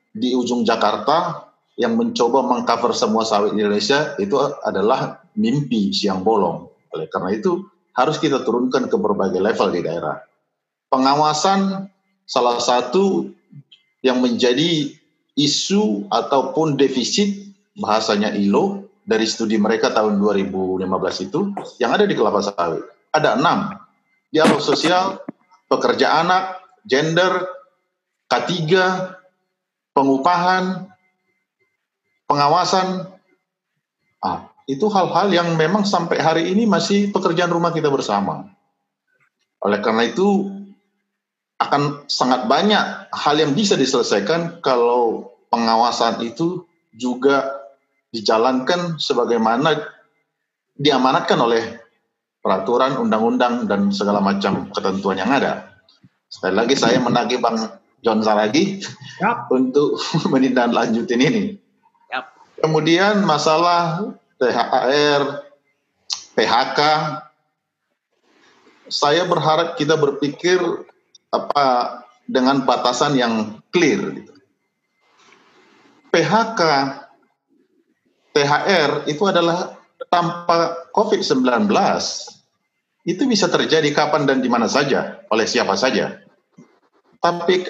di 0.09 0.33
ujung 0.33 0.65
Jakarta 0.65 1.45
yang 1.77 1.93
mencoba 1.93 2.41
mengcover 2.41 2.97
semua 2.97 3.21
sawit 3.21 3.53
di 3.53 3.61
Indonesia 3.61 4.17
itu 4.17 4.33
adalah 4.65 5.21
mimpi 5.37 5.93
siang 5.93 6.25
bolong. 6.25 6.73
Oleh 6.95 7.05
karena 7.13 7.37
itu 7.37 7.69
harus 7.93 8.17
kita 8.17 8.41
turunkan 8.41 8.89
ke 8.89 8.97
berbagai 8.97 9.41
level 9.41 9.69
di 9.69 9.81
daerah. 9.85 10.17
Pengawasan 10.89 11.89
salah 12.25 12.57
satu 12.57 13.29
yang 14.03 14.19
menjadi 14.19 14.91
isu 15.33 16.11
ataupun 16.11 16.77
defisit 16.77 17.55
bahasanya 17.79 18.35
ILO 18.37 18.85
dari 19.03 19.25
studi 19.25 19.57
mereka 19.57 19.89
tahun 19.89 20.21
2015 20.21 21.25
itu 21.27 21.39
yang 21.81 21.91
ada 21.95 22.05
di 22.05 22.13
kelapa 22.13 22.43
sawit. 22.43 22.83
Ada 23.15 23.39
enam. 23.39 23.79
Dialog 24.29 24.61
sosial, 24.61 25.21
pekerja 25.69 26.21
anak, 26.21 26.61
gender, 26.85 27.47
K3, 28.29 28.51
pengupahan, 29.93 30.89
pengawasan. 32.25 33.05
Ah, 34.23 34.49
itu 34.65 34.87
hal-hal 34.89 35.29
yang 35.29 35.53
memang 35.53 35.85
sampai 35.85 36.17
hari 36.17 36.43
ini 36.49 36.65
masih 36.65 37.13
pekerjaan 37.13 37.51
rumah 37.51 37.69
kita 37.75 37.91
bersama. 37.93 38.49
Oleh 39.61 39.79
karena 39.83 40.07
itu 40.09 40.49
akan 41.69 42.09
sangat 42.11 42.45
banyak 42.45 42.83
hal 43.13 43.35
yang 43.39 43.55
bisa 43.55 43.79
diselesaikan 43.79 44.59
kalau 44.59 45.33
pengawasan 45.53 46.19
itu 46.25 46.65
juga 46.93 47.63
dijalankan 48.13 49.01
sebagaimana 49.01 49.73
diamanatkan 50.77 51.39
oleh 51.41 51.63
peraturan, 52.43 52.99
undang-undang, 52.99 53.65
dan 53.65 53.89
segala 53.89 54.19
macam 54.19 54.69
ketentuan 54.69 55.17
yang 55.17 55.31
ada. 55.31 55.73
Sekali 56.27 56.53
lagi 56.53 56.75
saya 56.75 56.99
menagih 56.99 57.39
Bang 57.39 57.57
John 58.03 58.19
Saragi 58.19 58.83
yep. 59.23 59.47
untuk 59.57 59.97
menindaklanjutin 60.33 61.21
ini. 61.23 61.43
Yep. 62.11 62.25
Kemudian 62.65 63.23
masalah 63.23 64.13
THR, 64.37 65.21
PHK, 66.35 66.79
saya 68.91 69.23
berharap 69.23 69.79
kita 69.79 69.95
berpikir 69.95 70.59
apa 71.33 71.65
dengan 72.29 72.61
batasan 72.61 73.17
yang 73.17 73.59
clear. 73.73 74.21
Gitu. 74.21 74.33
PHK 76.13 76.61
THR 78.33 79.09
itu 79.09 79.23
adalah 79.25 79.77
tanpa 80.09 80.89
COVID-19 80.93 81.69
itu 83.03 83.23
bisa 83.27 83.51
terjadi 83.51 83.89
kapan 83.91 84.23
dan 84.29 84.39
di 84.39 84.49
mana 84.49 84.65
saja 84.69 85.21
oleh 85.29 85.45
siapa 85.45 85.75
saja. 85.75 86.23
Tapi 87.19 87.67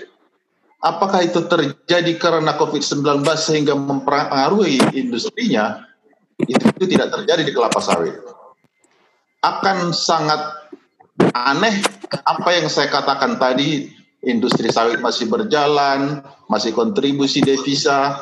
apakah 0.84 1.26
itu 1.26 1.46
terjadi 1.46 2.14
karena 2.20 2.54
COVID-19 2.56 3.24
sehingga 3.38 3.74
mempengaruhi 3.74 4.94
industrinya? 4.94 5.84
Itu, 6.38 6.70
itu 6.80 6.86
tidak 6.98 7.14
terjadi 7.14 7.42
di 7.48 7.54
kelapa 7.54 7.80
sawit. 7.80 8.14
Akan 9.44 9.92
sangat 9.92 10.73
aneh 11.20 11.76
apa 12.26 12.50
yang 12.54 12.68
saya 12.70 12.90
katakan 12.90 13.38
tadi, 13.38 13.90
industri 14.26 14.70
sawit 14.74 14.98
masih 15.04 15.30
berjalan, 15.30 16.26
masih 16.50 16.74
kontribusi 16.74 17.44
devisa, 17.44 18.18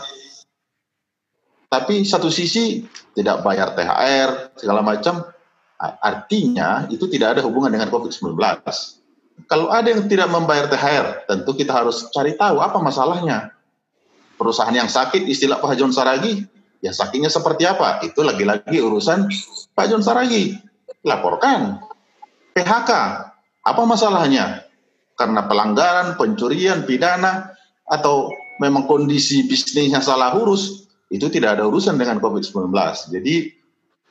tapi 1.72 2.04
satu 2.04 2.28
sisi 2.28 2.84
tidak 3.16 3.48
bayar 3.48 3.72
THR 3.72 4.60
segala 4.60 4.84
macam, 4.84 5.24
artinya 5.80 6.84
itu 6.92 7.08
tidak 7.08 7.40
ada 7.40 7.42
hubungan 7.48 7.72
dengan 7.72 7.88
COVID-19. 7.88 8.36
Kalau 9.48 9.72
ada 9.72 9.88
yang 9.88 10.04
tidak 10.12 10.28
membayar 10.28 10.68
THR, 10.68 11.32
tentu 11.32 11.56
kita 11.56 11.72
harus 11.72 12.12
cari 12.12 12.36
tahu 12.36 12.60
apa 12.60 12.76
masalahnya. 12.84 13.56
Perusahaan 14.36 14.74
yang 14.76 14.92
sakit, 14.92 15.24
istilah 15.32 15.64
Pak 15.64 15.80
John 15.80 15.96
Saragi, 15.96 16.44
ya 16.84 16.92
sakitnya 16.92 17.32
seperti 17.32 17.64
apa? 17.64 18.04
Itu 18.04 18.26
lagi-lagi 18.26 18.82
urusan 18.82 19.32
Pak 19.72 19.86
John 19.88 20.04
Saragi. 20.04 20.58
Laporkan. 21.08 21.82
PHK, 22.52 22.92
apa 23.62 23.82
masalahnya? 23.88 24.66
Karena 25.16 25.46
pelanggaran, 25.46 26.18
pencurian, 26.18 26.84
pidana, 26.84 27.54
atau 27.86 28.32
memang 28.58 28.88
kondisi 28.88 29.46
bisnisnya 29.46 30.02
salah 30.02 30.34
urus, 30.36 30.90
itu 31.12 31.28
tidak 31.28 31.60
ada 31.60 31.68
urusan 31.68 32.00
dengan 32.00 32.24
COVID-19. 32.24 32.72
Jadi 33.12 33.52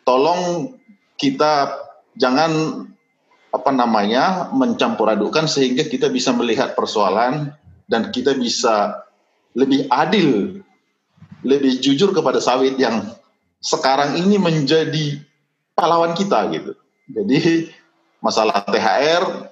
tolong 0.05 0.75
kita 1.17 1.73
jangan 2.17 2.85
apa 3.51 3.71
namanya 3.75 4.53
mencampur 4.55 5.11
adukkan 5.11 5.51
sehingga 5.51 5.83
kita 5.83 6.07
bisa 6.13 6.31
melihat 6.31 6.79
persoalan 6.79 7.51
dan 7.91 8.15
kita 8.15 8.39
bisa 8.39 9.03
lebih 9.59 9.91
adil, 9.91 10.63
lebih 11.43 11.83
jujur 11.83 12.15
kepada 12.15 12.39
sawit 12.39 12.79
yang 12.79 13.11
sekarang 13.59 14.15
ini 14.17 14.39
menjadi 14.39 15.19
pahlawan 15.75 16.15
kita 16.15 16.47
gitu. 16.55 16.73
Jadi 17.11 17.67
masalah 18.21 18.65
THR 18.65 19.51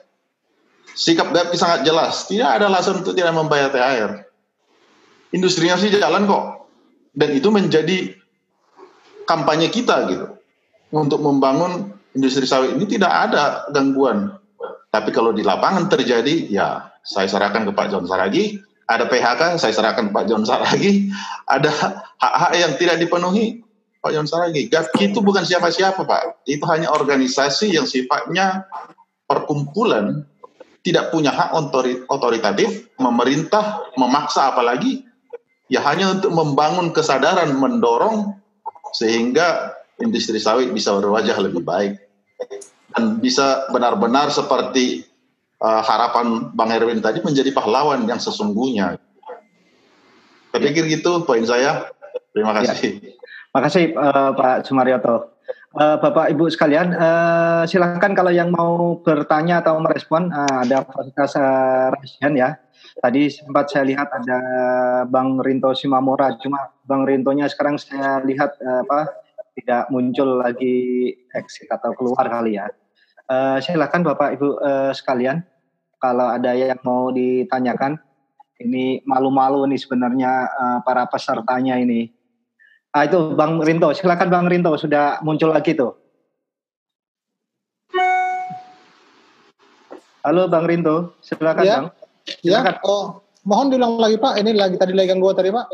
sikap 0.99 1.31
GAPI 1.31 1.55
sangat 1.55 1.81
jelas, 1.87 2.27
tidak 2.27 2.59
ada 2.59 2.67
alasan 2.67 3.05
untuk 3.05 3.15
tidak 3.15 3.31
membayar 3.31 3.71
THR. 3.71 4.13
Industrinya 5.31 5.77
sih 5.79 5.93
jalan 5.93 6.25
kok, 6.27 6.67
dan 7.13 7.31
itu 7.37 7.49
menjadi 7.53 8.17
kampanye 9.29 9.69
kita 9.69 10.09
gitu 10.09 10.27
untuk 10.91 11.21
membangun 11.21 11.93
industri 12.17 12.49
sawit 12.49 12.75
ini 12.75 12.89
tidak 12.89 13.13
ada 13.13 13.69
gangguan. 13.71 14.35
Tapi 14.89 15.13
kalau 15.13 15.37
di 15.37 15.45
lapangan 15.45 15.87
terjadi, 15.93 16.49
ya 16.49 16.89
saya 17.05 17.29
serahkan 17.29 17.69
ke 17.69 17.73
Pak 17.77 17.87
John 17.93 18.09
Saragi. 18.09 18.57
Ada 18.89 19.05
PHK, 19.05 19.61
saya 19.61 19.73
serahkan 19.77 20.09
ke 20.09 20.13
Pak 20.17 20.25
John 20.33 20.49
Saragi. 20.49 21.13
Ada 21.45 21.69
hak-hak 22.17 22.53
yang 22.57 22.73
tidak 22.81 22.97
dipenuhi, 22.97 23.61
Pak 23.99 24.11
John 24.15 24.29
Saragi. 24.31 24.71
GAPKI 24.71 25.11
itu 25.11 25.21
bukan 25.21 25.43
siapa-siapa, 25.43 26.07
Pak. 26.07 26.47
Itu 26.47 26.65
hanya 26.71 26.95
organisasi 26.95 27.75
yang 27.75 27.85
sifatnya 27.85 28.67
perkumpulan, 29.27 30.25
tidak 30.87 31.11
punya 31.11 31.35
hak 31.35 31.53
otoritatif, 32.09 32.89
memerintah, 32.97 33.93
memaksa 33.99 34.55
apalagi, 34.55 35.05
ya 35.69 35.85
hanya 35.85 36.17
untuk 36.17 36.33
membangun 36.33 36.95
kesadaran, 36.95 37.53
mendorong 37.59 38.39
sehingga 38.97 39.77
industri 40.01 40.41
sawit 40.41 40.73
bisa 40.73 40.97
berwajah 40.97 41.37
lebih 41.45 41.61
baik 41.61 42.01
dan 42.95 43.21
bisa 43.21 43.69
benar-benar 43.69 44.33
seperti 44.33 45.05
uh, 45.61 45.83
harapan 45.85 46.49
Bang 46.57 46.73
Erwin 46.73 47.05
tadi 47.05 47.21
menjadi 47.21 47.53
pahlawan 47.53 48.07
yang 48.09 48.23
sesungguhnya. 48.23 48.97
Saya 50.49 50.61
pikir 50.65 50.89
gitu 50.89 51.29
poin 51.29 51.45
saya. 51.45 51.93
Terima 52.33 52.57
ya. 52.57 52.73
kasih. 52.73 53.03
Ya. 53.05 53.18
Terima 53.49 53.61
kasih 53.65 53.85
uh, 53.97 54.31
Pak 54.37 54.69
Sumaryoto. 54.69 55.41
Uh, 55.73 55.97
Bapak 56.01 56.29
Ibu 56.29 56.53
sekalian, 56.53 56.93
uh, 56.93 57.65
silahkan 57.65 58.13
kalau 58.13 58.29
yang 58.29 58.53
mau 58.53 59.01
bertanya 59.01 59.65
atau 59.65 59.81
merespon 59.81 60.29
uh, 60.29 60.69
ada 60.69 60.85
fasilitas 60.85 61.33
uh, 61.41 62.33
ya 62.37 62.61
Tadi 62.99 63.31
sempat 63.33 63.73
saya 63.73 63.89
lihat 63.89 64.11
ada 64.11 64.39
Bang 65.09 65.41
Rinto 65.41 65.71
Simamora, 65.73 66.35
cuma 66.37 66.75
Bang 66.85 67.07
Rintonya 67.09 67.49
sekarang 67.49 67.81
saya 67.81 68.21
lihat 68.21 68.59
uh, 68.61 68.85
apa 68.85 69.17
tidak 69.57 69.89
muncul 69.89 70.45
lagi 70.45 71.09
exit 71.33 71.73
atau 71.73 71.95
keluar 71.95 72.27
kali 72.27 72.59
ya. 72.59 72.69
Uh, 73.31 73.57
silakan 73.65 74.05
Bapak 74.05 74.37
Ibu 74.37 74.49
uh, 74.61 74.93
sekalian, 74.93 75.41
kalau 76.03 76.27
ada 76.27 76.53
yang 76.53 76.81
mau 76.85 77.09
ditanyakan, 77.15 77.97
ini 78.61 79.01
malu-malu 79.09 79.65
nih 79.71 79.79
sebenarnya 79.79 80.51
para 80.83 81.07
pesertanya 81.07 81.79
ini. 81.79 82.18
Ah 82.99 83.07
itu 83.07 83.31
Bang 83.39 83.63
Rinto, 83.63 83.95
silakan 83.95 84.27
Bang 84.27 84.51
Rinto 84.51 84.75
sudah 84.75 85.23
muncul 85.23 85.55
lagi 85.55 85.71
tuh. 85.71 85.95
Halo 90.27 90.51
Bang 90.51 90.67
Rinto, 90.67 91.15
silakan 91.23 91.63
ya. 91.63 91.77
Bang. 91.79 91.87
Ya, 92.43 92.59
oh, 92.83 93.23
mohon 93.47 93.71
diulang 93.71 94.03
lagi 94.03 94.19
Pak. 94.19 94.43
Ini 94.43 94.51
lagi 94.51 94.75
tadi 94.83 94.99
lagi 94.99 95.15
gangguan 95.15 95.39
tadi 95.39 95.55
Pak. 95.55 95.67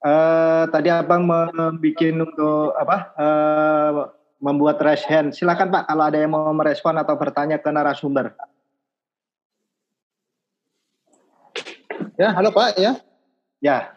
Uh, 0.00 0.64
tadi 0.72 0.88
abang 0.88 1.28
membuat 1.28 2.24
untuk 2.24 2.80
apa? 2.80 2.96
Uh, 3.20 3.90
membuat 4.40 4.80
raise 4.80 5.04
hand. 5.04 5.36
Silakan 5.36 5.68
Pak 5.68 5.84
kalau 5.84 6.08
ada 6.08 6.16
yang 6.16 6.32
mau 6.32 6.48
merespon 6.56 6.96
atau 6.96 7.12
bertanya 7.12 7.60
ke 7.60 7.68
narasumber. 7.68 8.32
Ya, 12.16 12.32
halo 12.32 12.48
Pak 12.56 12.80
ya. 12.80 12.96
Ya. 13.60 13.92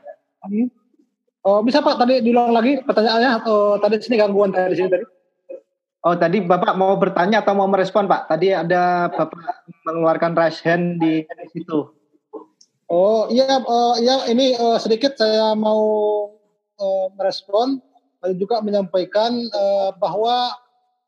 Oh, 1.45 1.61
bisa 1.61 1.77
Pak 1.85 2.01
tadi 2.01 2.25
diulang 2.25 2.49
lagi 2.49 2.81
pertanyaannya 2.81 3.31
atau 3.37 3.77
tadi 3.77 4.01
sini 4.01 4.17
gangguan 4.17 4.49
tadi 4.49 4.73
sini 4.73 4.89
tadi. 4.89 5.05
Oh, 6.01 6.17
tadi 6.17 6.41
Bapak 6.41 6.73
mau 6.73 6.97
bertanya 6.97 7.45
atau 7.45 7.53
mau 7.53 7.69
merespon, 7.69 8.09
Pak? 8.09 8.33
Tadi 8.33 8.49
ada 8.49 9.13
Bapak 9.13 9.69
mengeluarkan 9.85 10.33
raise 10.33 10.57
hand 10.65 10.97
di 10.97 11.21
situ. 11.53 11.85
Oh, 12.89 13.29
iya 13.29 13.61
uh, 13.61 13.97
ya 14.01 14.25
ini 14.25 14.57
uh, 14.57 14.81
sedikit 14.81 15.17
saya 15.17 15.53
mau 15.53 15.81
uh, 16.81 17.07
merespon 17.13 17.77
dan 18.25 18.37
juga 18.41 18.61
menyampaikan 18.65 19.33
uh, 19.53 19.93
bahwa 20.01 20.49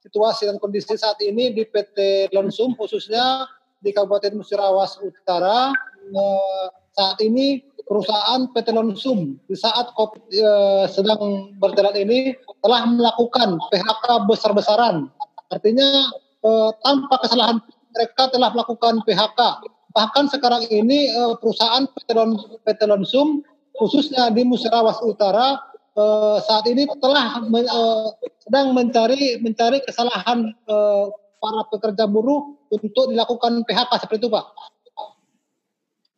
situasi 0.05 0.49
dan 0.49 0.61
kondisi 0.61 0.93
saat 0.97 1.17
ini 1.21 1.49
di 1.49 1.65
PT 1.65 2.29
Lonsum 2.33 2.77
khususnya 2.77 3.45
di 3.81 3.89
Kabupaten 3.89 4.37
Musirawas 4.37 5.01
Utara 5.01 5.73
uh, 6.13 6.65
saat 6.93 7.21
ini 7.21 7.61
perusahaan 7.87 8.51
PT 8.51 8.75
Lonsum 8.75 9.39
di 9.47 9.55
saat 9.55 9.95
COVID 9.95 10.23
uh, 10.35 10.85
sedang 10.91 11.55
berjalan 11.57 11.95
ini 11.95 12.35
telah 12.61 12.83
melakukan 12.85 13.57
PHK 13.71 14.27
besar-besaran. 14.27 15.07
Artinya 15.47 16.11
uh, 16.43 16.69
tanpa 16.83 17.15
kesalahan 17.23 17.63
mereka 17.95 18.29
telah 18.29 18.51
melakukan 18.53 19.01
PHK 19.07 19.39
bahkan 19.97 20.29
sekarang 20.29 20.61
ini 20.69 21.09
uh, 21.17 21.33
perusahaan 21.41 21.89
PT, 21.89 22.13
Lon, 22.13 22.37
PT 22.61 22.85
Lonsum 22.85 23.41
khususnya 23.81 24.29
di 24.29 24.45
Musirawas 24.45 25.01
Utara 25.01 25.57
uh, 25.97 26.37
saat 26.45 26.69
ini 26.69 26.85
telah 27.01 27.41
men, 27.49 27.65
uh, 27.65 28.13
sedang 28.45 28.77
mencari 28.77 29.41
mencari 29.41 29.81
kesalahan 29.89 30.53
uh, 30.69 31.09
para 31.41 31.61
pekerja 31.73 32.05
buruh 32.05 32.53
untuk 32.69 33.09
dilakukan 33.09 33.65
PHK 33.65 33.91
seperti 34.05 34.27
itu 34.27 34.29
Pak. 34.29 34.45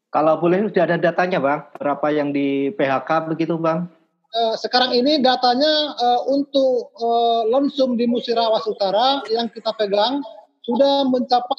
Kalau 0.09 0.41
boleh 0.41 0.65
sudah 0.65 0.89
ada 0.89 0.97
datanya 0.97 1.37
Bang, 1.37 1.61
berapa 1.77 2.07
yang 2.09 2.33
di 2.33 2.73
PHK 2.73 3.29
begitu 3.29 3.61
Bang? 3.61 3.85
Uh, 4.29 4.53
sekarang 4.57 4.93
ini 4.93 5.21
datanya 5.21 5.93
uh, 5.97 6.21
untuk 6.29 6.93
uh, 6.97 7.45
Lonsum 7.49 7.97
di 7.97 8.05
Musirawas 8.05 8.65
Utara 8.65 9.25
yang 9.29 9.49
kita 9.49 9.73
pegang 9.73 10.21
sudah 10.65 11.05
mencapai 11.09 11.57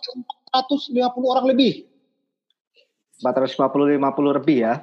450 0.55 0.95
orang 1.27 1.47
lebih 1.51 1.91
450 3.23 4.01
50 4.01 4.39
lebih 4.41 4.59
ya. 4.65 4.75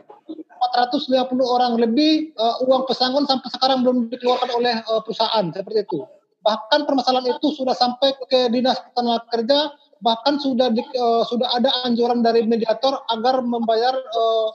450 0.78 1.26
orang 1.42 1.74
lebih 1.78 2.34
uh, 2.38 2.62
uang 2.66 2.86
pesangon 2.86 3.26
sampai 3.26 3.50
sekarang 3.54 3.82
belum 3.82 4.10
dikeluarkan 4.14 4.50
oleh 4.58 4.76
uh, 4.90 5.02
perusahaan 5.02 5.46
seperti 5.54 5.86
itu. 5.86 6.06
Bahkan 6.46 6.86
permasalahan 6.86 7.36
itu 7.38 7.48
sudah 7.54 7.76
sampai 7.76 8.14
ke 8.30 8.48
dinas 8.54 8.80
tenaga 8.94 9.26
kerja, 9.34 9.74
bahkan 10.02 10.38
sudah 10.42 10.74
di, 10.74 10.82
uh, 10.98 11.24
sudah 11.26 11.50
ada 11.58 11.70
anjuran 11.86 12.22
dari 12.22 12.46
mediator 12.46 13.02
agar 13.12 13.42
membayar 13.42 13.94
uh, 13.94 14.48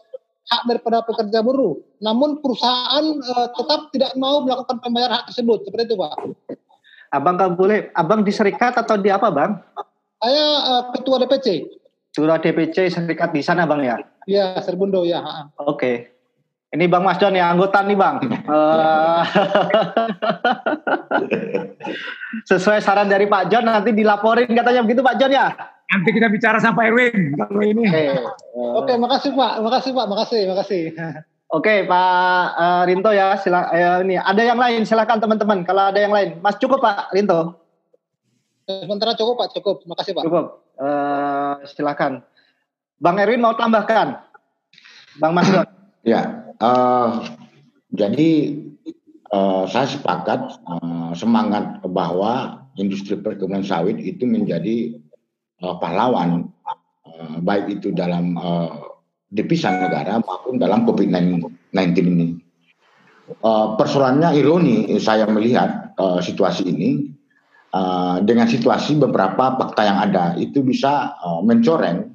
hak 0.52 0.62
daripada 0.68 1.02
pekerja 1.06 1.40
buruh. 1.40 1.78
Namun 2.02 2.42
perusahaan 2.42 3.04
uh, 3.04 3.48
tetap 3.54 3.90
tidak 3.94 4.12
mau 4.18 4.42
melakukan 4.42 4.78
pembayaran 4.82 5.22
hak 5.22 5.32
tersebut 5.32 5.64
seperti 5.66 5.92
itu, 5.92 5.96
Pak. 5.98 6.14
Abang 7.12 7.36
kalau 7.36 7.52
boleh, 7.54 7.92
abang 7.92 8.24
di 8.24 8.32
serikat 8.32 8.76
atau 8.76 8.96
di 8.96 9.12
apa, 9.12 9.28
Bang? 9.28 9.60
Saya 10.22 10.44
uh, 10.64 10.82
ketua 10.94 11.22
DPC. 11.22 11.66
Surah 12.12 12.36
DPC 12.36 12.92
serikat 12.92 13.32
di 13.32 13.40
sana 13.40 13.64
bang 13.64 13.80
ya? 13.88 13.96
Iya, 14.28 14.46
Serbundo 14.60 15.00
ya. 15.02 15.48
Oke. 15.56 15.80
Okay. 15.80 15.94
Ini 16.72 16.88
Bang 16.88 17.04
Mas 17.04 17.20
Don 17.20 17.36
ya, 17.36 17.52
anggota 17.52 17.84
nih 17.84 17.92
Bang. 17.92 18.16
uh, 18.48 19.20
sesuai 22.48 22.80
saran 22.80 23.12
dari 23.12 23.28
Pak 23.28 23.52
John 23.52 23.68
nanti 23.68 23.92
dilaporin 23.92 24.48
katanya 24.48 24.80
begitu 24.80 25.04
Pak 25.04 25.20
John 25.20 25.36
ya? 25.36 25.52
Nanti 25.92 26.16
kita 26.16 26.32
bicara 26.32 26.56
sama 26.64 26.88
Erwin 26.88 27.36
kalau 27.36 27.60
ini. 27.60 27.84
Oke, 27.84 27.92
okay. 27.92 28.08
uh, 28.56 28.72
okay, 28.80 28.96
makasih 28.96 29.36
Pak, 29.36 29.60
makasih 29.60 29.92
Pak, 29.92 30.06
makasih, 30.08 30.40
makasih. 30.48 30.82
Oke 30.96 31.20
okay, 31.52 31.78
Pak 31.84 32.44
uh, 32.56 32.82
Rinto 32.88 33.12
ya, 33.12 33.36
sila, 33.36 33.68
uh, 33.68 34.00
ini 34.00 34.16
ada 34.16 34.40
yang 34.40 34.56
lain 34.56 34.88
silakan 34.88 35.20
teman-teman 35.20 35.68
kalau 35.68 35.92
ada 35.92 36.00
yang 36.00 36.16
lain. 36.16 36.40
Mas 36.40 36.56
cukup 36.56 36.80
Pak 36.80 37.12
Rinto. 37.12 37.52
Sementara 38.64 39.12
cukup 39.12 39.44
Pak, 39.44 39.60
cukup. 39.60 39.84
Makasih 39.84 40.16
Pak. 40.16 40.24
Cukup. 40.24 40.64
Uh, 40.80 41.60
silakan. 41.68 42.24
Bang 42.96 43.20
Erwin 43.20 43.44
mau 43.44 43.52
tambahkan? 43.52 44.24
Bang 45.20 45.36
Mas 45.36 45.52
Ya, 46.02 46.41
uh, 46.62 47.26
jadi 47.92 48.30
uh, 49.34 49.64
saya 49.66 49.86
sepakat 49.90 50.62
uh, 50.64 51.12
semangat 51.12 51.82
bahwa 51.90 52.64
industri 52.78 53.18
perkebunan 53.18 53.66
sawit 53.66 54.00
itu 54.00 54.24
menjadi 54.24 54.96
uh, 55.60 55.76
pahlawan, 55.76 56.48
uh, 57.04 57.36
baik 57.42 57.80
itu 57.80 57.92
dalam 57.92 58.38
uh, 58.38 58.92
negara 59.32 60.20
maupun 60.20 60.60
dalam 60.60 60.84
COVID-19 60.84 61.76
ini. 62.00 62.28
Uh, 63.40 63.76
persoalannya 63.80 64.36
ironi 64.36 64.92
saya 65.00 65.24
melihat 65.24 65.96
uh, 65.96 66.20
situasi 66.20 66.68
ini 66.68 67.08
uh, 67.72 68.20
dengan 68.20 68.44
situasi 68.44 69.00
beberapa 69.00 69.56
fakta 69.56 69.82
yang 69.88 69.98
ada 70.04 70.36
itu 70.36 70.60
bisa 70.60 71.16
uh, 71.16 71.40
mencoreng 71.40 72.12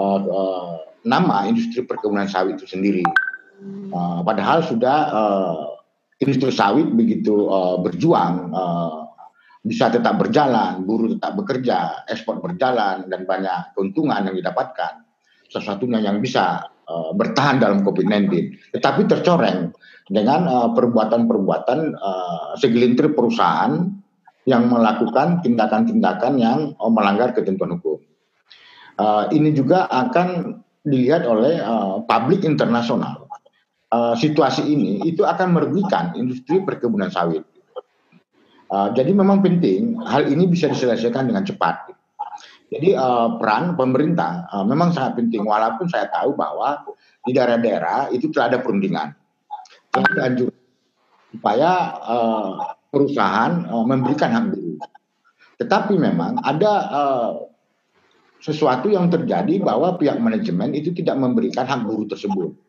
uh, 0.00 0.20
uh, 0.24 0.74
nama 1.04 1.44
industri 1.44 1.84
perkebunan 1.84 2.26
sawit 2.26 2.56
itu 2.56 2.66
sendiri. 2.66 3.04
Uh, 3.92 4.20
padahal 4.20 4.60
sudah 4.60 4.98
uh, 5.08 5.60
industri 6.20 6.52
sawit 6.52 6.92
begitu 6.92 7.48
uh, 7.48 7.80
berjuang 7.80 8.52
uh, 8.52 9.08
bisa 9.66 9.90
tetap 9.90 10.20
berjalan, 10.20 10.86
buruh 10.86 11.18
tetap 11.18 11.34
bekerja, 11.34 12.06
ekspor 12.06 12.38
berjalan 12.38 13.10
dan 13.10 13.26
banyak 13.26 13.74
keuntungan 13.74 14.30
yang 14.30 14.36
didapatkan. 14.38 15.02
Sesuatunya 15.50 15.98
yang 16.04 16.22
bisa 16.22 16.68
uh, 16.86 17.10
bertahan 17.16 17.58
dalam 17.58 17.82
COVID-19, 17.82 18.30
tetapi 18.76 19.10
tercoreng 19.10 19.74
dengan 20.06 20.70
perbuatan-perbuatan 20.70 21.78
uh, 21.98 22.54
segelintir 22.54 23.10
perusahaan 23.10 23.90
yang 24.46 24.70
melakukan 24.70 25.42
tindakan-tindakan 25.42 26.38
yang 26.38 26.58
oh, 26.78 26.90
melanggar 26.90 27.34
ketentuan 27.34 27.76
hukum. 27.76 27.98
Uh, 28.96 29.28
ini 29.34 29.52
juga 29.52 29.90
akan 29.90 30.62
dilihat 30.86 31.26
oleh 31.26 31.58
uh, 31.60 32.00
publik 32.06 32.46
internasional. 32.46 33.25
Uh, 33.86 34.18
situasi 34.18 34.66
ini 34.66 34.98
itu 35.06 35.22
akan 35.22 35.54
merugikan 35.54 36.10
industri 36.18 36.58
perkebunan 36.58 37.06
sawit. 37.06 37.46
Uh, 38.66 38.90
jadi 38.98 39.14
memang 39.14 39.46
penting 39.46 39.94
hal 40.02 40.26
ini 40.26 40.50
bisa 40.50 40.66
diselesaikan 40.66 41.30
dengan 41.30 41.46
cepat. 41.46 41.94
Jadi 42.66 42.98
uh, 42.98 43.38
peran 43.38 43.78
pemerintah 43.78 44.50
uh, 44.50 44.66
memang 44.66 44.90
sangat 44.90 45.22
penting. 45.22 45.46
Walaupun 45.46 45.86
saya 45.86 46.10
tahu 46.10 46.34
bahwa 46.34 46.82
di 47.22 47.30
daerah-daerah 47.30 48.10
itu 48.10 48.26
telah 48.34 48.50
ada 48.50 48.58
perundingan, 48.58 49.14
telah 49.94 50.10
dianjurkan 50.18 50.66
supaya 51.30 51.70
uh, 52.02 52.50
perusahaan 52.90 53.70
uh, 53.70 53.86
memberikan 53.86 54.34
hak 54.34 54.44
buruh. 54.50 54.82
Tetapi 55.62 55.94
memang 55.94 56.42
ada 56.42 56.72
uh, 56.90 57.32
sesuatu 58.42 58.90
yang 58.90 59.14
terjadi 59.14 59.62
bahwa 59.62 59.94
pihak 59.94 60.18
manajemen 60.18 60.74
itu 60.74 60.90
tidak 60.90 61.22
memberikan 61.22 61.70
hak 61.70 61.86
buruh 61.86 62.10
tersebut. 62.10 62.65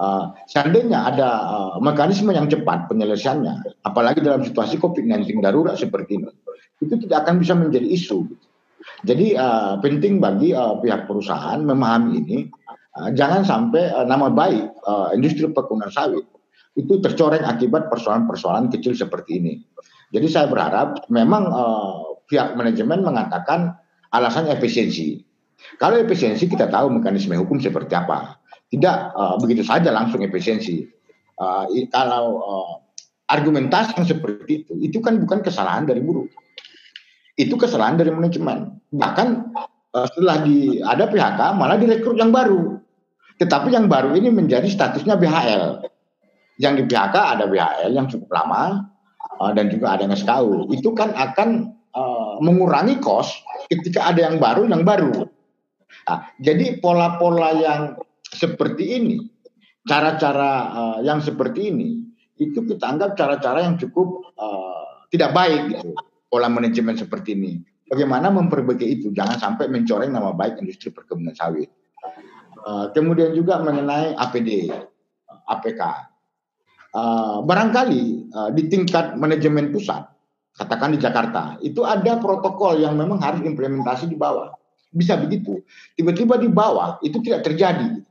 Uh, 0.00 0.32
seandainya 0.48 1.12
ada 1.12 1.28
uh, 1.44 1.76
mekanisme 1.84 2.32
yang 2.32 2.48
cepat 2.48 2.88
penyelesaiannya, 2.88 3.84
apalagi 3.84 4.24
dalam 4.24 4.40
situasi 4.40 4.80
COVID-19 4.80 5.44
darurat 5.44 5.76
seperti 5.76 6.16
ini, 6.16 6.32
itu 6.80 6.96
tidak 7.04 7.28
akan 7.28 7.36
bisa 7.36 7.52
menjadi 7.52 7.84
isu. 7.84 8.24
Jadi 9.04 9.36
uh, 9.36 9.76
penting 9.84 10.16
bagi 10.16 10.56
uh, 10.56 10.80
pihak 10.80 11.04
perusahaan 11.04 11.60
memahami 11.60 12.16
ini, 12.16 12.38
uh, 12.96 13.12
jangan 13.12 13.44
sampai 13.44 13.92
uh, 13.92 14.08
nama 14.08 14.32
baik 14.32 14.72
uh, 14.88 15.12
industri 15.12 15.44
perkebunan 15.52 15.92
sawit 15.92 16.24
itu 16.80 16.96
tercoreng 17.04 17.44
akibat 17.44 17.92
persoalan-persoalan 17.92 18.72
kecil 18.72 18.96
seperti 18.96 19.36
ini. 19.36 19.54
Jadi 20.16 20.26
saya 20.32 20.46
berharap 20.48 21.06
memang 21.12 21.44
uh, 21.52 22.24
pihak 22.24 22.56
manajemen 22.56 23.04
mengatakan 23.04 23.76
alasan 24.16 24.48
efisiensi. 24.48 25.20
Kalau 25.76 26.00
efisiensi 26.00 26.48
kita 26.48 26.72
tahu 26.72 26.88
mekanisme 26.88 27.36
hukum 27.36 27.60
seperti 27.60 27.92
apa. 27.92 28.39
Tidak 28.70 28.96
uh, 29.18 29.36
begitu 29.42 29.66
saja 29.66 29.90
langsung 29.90 30.22
efisiensi. 30.22 30.86
Uh, 31.40 31.66
kalau 31.90 32.24
uh, 32.38 32.72
argumentasi 33.26 33.98
yang 33.98 34.06
seperti 34.06 34.62
itu, 34.66 34.72
itu 34.78 34.98
kan 35.02 35.18
bukan 35.18 35.42
kesalahan 35.42 35.86
dari 35.86 35.98
buruh. 36.02 36.26
Itu 37.34 37.58
kesalahan 37.58 37.98
dari 37.98 38.14
manajemen. 38.14 38.78
Bahkan 38.94 39.28
uh, 39.94 40.06
setelah 40.14 40.46
di, 40.46 40.78
ada 40.82 41.10
PHK 41.10 41.40
malah 41.58 41.76
direkrut 41.78 42.14
yang 42.14 42.30
baru. 42.30 42.78
Tetapi 43.40 43.72
yang 43.72 43.88
baru 43.88 44.14
ini 44.14 44.28
menjadi 44.28 44.68
statusnya 44.68 45.16
BHL 45.16 45.88
yang 46.60 46.76
di 46.76 46.84
PHK 46.84 47.16
ada 47.16 47.48
BHL 47.48 47.90
yang 47.96 48.06
cukup 48.06 48.28
lama 48.36 48.84
uh, 49.40 49.50
dan 49.56 49.72
juga 49.72 49.96
ada 49.96 50.04
yang 50.04 50.12
SKU. 50.12 50.68
Itu 50.76 50.92
kan 50.92 51.16
akan 51.16 51.72
uh, 51.96 52.36
mengurangi 52.44 53.00
kos 53.00 53.32
ketika 53.72 54.12
ada 54.12 54.28
yang 54.28 54.36
baru 54.36 54.68
yang 54.68 54.84
baru. 54.84 55.24
Nah, 56.06 56.20
jadi 56.38 56.78
pola-pola 56.84 57.50
yang 57.56 57.82
seperti 58.30 58.96
ini, 58.96 59.18
cara-cara 59.84 60.52
uh, 60.70 60.98
yang 61.02 61.18
seperti 61.18 61.74
ini, 61.74 62.00
itu 62.40 62.62
kita 62.64 62.86
anggap 62.86 63.18
cara-cara 63.18 63.66
yang 63.66 63.76
cukup 63.76 64.32
uh, 64.38 65.06
tidak 65.10 65.34
baik 65.34 65.76
gitu. 65.76 65.90
Pola 66.30 66.46
manajemen 66.46 66.94
seperti 66.94 67.34
ini. 67.34 67.58
Bagaimana 67.90 68.30
memperbaiki 68.30 68.86
itu? 68.86 69.10
Jangan 69.10 69.34
sampai 69.34 69.66
mencoreng 69.66 70.14
nama 70.14 70.30
baik 70.30 70.62
industri 70.62 70.94
perkebunan 70.94 71.34
sawit. 71.34 71.66
Uh, 72.62 72.86
kemudian 72.94 73.34
juga 73.34 73.58
mengenai 73.58 74.14
APD, 74.14 74.70
APK. 75.26 75.82
Uh, 76.94 77.42
barangkali 77.42 78.30
uh, 78.30 78.50
di 78.54 78.70
tingkat 78.70 79.18
manajemen 79.18 79.74
pusat, 79.74 80.06
katakan 80.54 80.94
di 80.94 80.98
Jakarta, 81.02 81.58
itu 81.66 81.82
ada 81.82 82.18
protokol 82.22 82.78
yang 82.78 82.94
memang 82.94 83.18
harus 83.18 83.42
implementasi 83.42 84.06
di 84.06 84.14
bawah. 84.14 84.54
Bisa 84.90 85.18
begitu. 85.18 85.62
Tiba-tiba 85.98 86.38
di 86.38 86.46
bawah 86.50 86.98
itu 87.02 87.18
tidak 87.22 87.46
terjadi. 87.46 88.06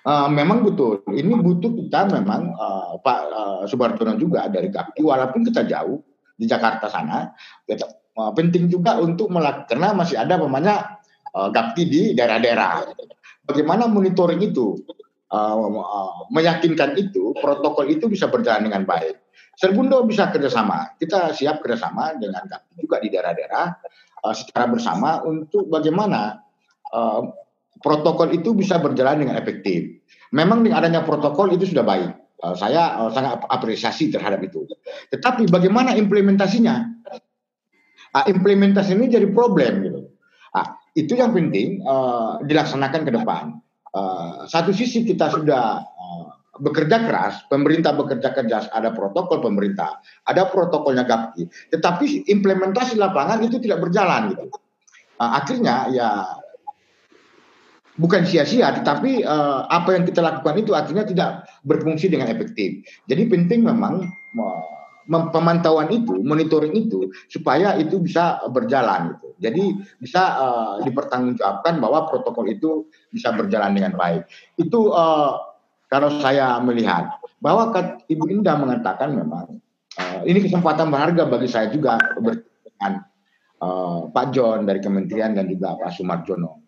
Uh, 0.00 0.32
memang 0.32 0.64
betul. 0.64 1.04
Ini 1.12 1.28
butuh 1.28 1.76
kita 1.76 2.08
memang 2.08 2.56
uh, 2.56 2.96
Pak 3.04 3.20
uh, 3.28 3.62
Subartono 3.68 4.16
juga 4.16 4.48
dari 4.48 4.72
KPI, 4.72 5.04
walaupun 5.04 5.44
kita 5.44 5.68
jauh 5.68 6.00
di 6.40 6.48
Jakarta 6.48 6.88
sana, 6.88 7.36
kita, 7.68 7.84
uh, 8.16 8.32
penting 8.32 8.72
juga 8.72 8.96
untuk 8.96 9.28
melakukan 9.28 9.68
karena 9.68 9.92
masih 9.92 10.16
ada 10.16 10.40
namanya 10.40 11.04
uh, 11.36 11.52
GAPTI 11.52 11.82
di 11.84 12.02
daerah-daerah. 12.16 12.88
Bagaimana 13.44 13.84
monitoring 13.84 14.40
itu? 14.40 14.80
Uh, 15.30 15.68
uh, 15.78 16.26
meyakinkan 16.32 16.98
itu 16.98 17.36
protokol 17.38 17.86
itu 17.86 18.08
bisa 18.08 18.26
berjalan 18.26 18.66
dengan 18.66 18.82
baik. 18.88 19.20
Serbundo 19.54 20.02
bisa 20.08 20.32
kerjasama. 20.32 20.96
Kita 20.96 21.36
siap 21.36 21.60
kerjasama 21.60 22.16
dengan 22.16 22.48
GAPTI 22.48 22.72
juga 22.80 22.96
di 23.04 23.08
daerah-daerah 23.12 23.66
uh, 24.24 24.34
secara 24.34 24.64
bersama 24.64 25.20
untuk 25.28 25.68
bagaimana 25.68 26.40
protokol 27.80 28.32
itu 28.32 28.52
bisa 28.56 28.78
berjalan 28.78 29.24
dengan 29.26 29.36
efektif. 29.40 30.00
Memang 30.30 30.62
dengan 30.62 30.84
adanya 30.84 31.02
protokol 31.02 31.52
itu 31.52 31.68
sudah 31.68 31.84
baik. 31.84 32.10
Uh, 32.40 32.56
saya 32.56 32.96
uh, 32.96 33.12
sangat 33.12 33.44
apresiasi 33.52 34.08
terhadap 34.08 34.40
itu. 34.40 34.64
Tetapi 35.12 35.52
bagaimana 35.52 35.92
implementasinya? 35.96 36.88
Uh, 38.16 38.24
implementasi 38.30 38.96
ini 38.96 39.12
jadi 39.12 39.28
problem 39.28 39.84
gitu. 39.84 40.00
Uh, 40.56 40.68
itu 40.96 41.18
yang 41.18 41.36
penting 41.36 41.84
uh, 41.84 42.40
dilaksanakan 42.44 43.02
ke 43.08 43.12
depan. 43.12 43.44
Satu 44.46 44.70
sisi 44.70 45.02
kita 45.02 45.34
sudah 45.34 45.82
bekerja 46.62 47.10
keras, 47.10 47.42
pemerintah 47.50 47.90
bekerja 47.90 48.30
keras, 48.30 48.70
ada 48.70 48.94
protokol 48.94 49.42
pemerintah, 49.42 49.98
ada 50.30 50.46
protokolnya 50.46 51.02
GAPI, 51.02 51.74
tetapi 51.74 52.30
implementasi 52.30 52.94
lapangan 52.94 53.42
itu 53.42 53.58
tidak 53.58 53.82
berjalan 53.82 54.30
gitu. 54.30 54.46
Uh, 55.18 55.30
akhirnya 55.42 55.90
ya 55.90 56.08
bukan 58.00 58.24
sia-sia, 58.24 58.72
tetapi 58.72 59.28
uh, 59.28 59.68
apa 59.68 59.92
yang 59.92 60.08
kita 60.08 60.24
lakukan 60.24 60.56
itu 60.56 60.72
akhirnya 60.72 61.04
tidak 61.04 61.30
berfungsi 61.68 62.08
dengan 62.08 62.32
efektif. 62.32 62.80
Jadi 63.04 63.28
penting 63.28 63.68
memang 63.68 64.08
uh, 64.40 64.64
pemantauan 65.06 65.92
itu, 65.92 66.16
monitoring 66.24 66.72
itu 66.72 67.12
supaya 67.28 67.76
itu 67.76 68.00
bisa 68.00 68.40
berjalan 68.48 69.12
gitu. 69.14 69.28
Jadi 69.40 69.64
bisa 70.00 70.22
uh, 70.40 70.74
dipertanggungjawabkan 70.80 71.76
bahwa 71.76 72.08
protokol 72.08 72.48
itu 72.48 72.88
bisa 73.12 73.36
berjalan 73.36 73.76
dengan 73.76 73.92
baik. 74.00 74.24
Itu 74.56 74.96
uh, 74.96 75.36
kalau 75.92 76.08
saya 76.24 76.56
melihat 76.64 77.20
bahwa 77.44 77.72
Ibu 78.08 78.24
Indah 78.32 78.56
mengatakan 78.56 79.12
memang 79.12 79.60
uh, 80.00 80.20
ini 80.24 80.40
kesempatan 80.48 80.88
berharga 80.88 81.28
bagi 81.28 81.48
saya 81.48 81.68
juga 81.68 82.00
dengan 82.16 83.04
uh, 83.60 84.08
Pak 84.08 84.26
John 84.32 84.64
dari 84.64 84.80
Kementerian 84.80 85.36
dan 85.36 85.48
juga 85.48 85.76
Pak 85.76 85.92
Sumarjono 85.96 86.59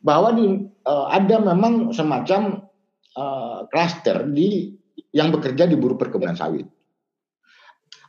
bahwa 0.00 0.32
di, 0.32 0.48
uh, 0.88 1.06
ada 1.12 1.36
memang 1.40 1.92
semacam 1.92 2.64
klaster 3.68 4.24
uh, 4.24 4.28
di 4.32 4.72
yang 5.12 5.28
bekerja 5.28 5.68
di 5.68 5.76
buruh 5.76 6.00
perkebunan 6.00 6.34
sawit. 6.34 6.64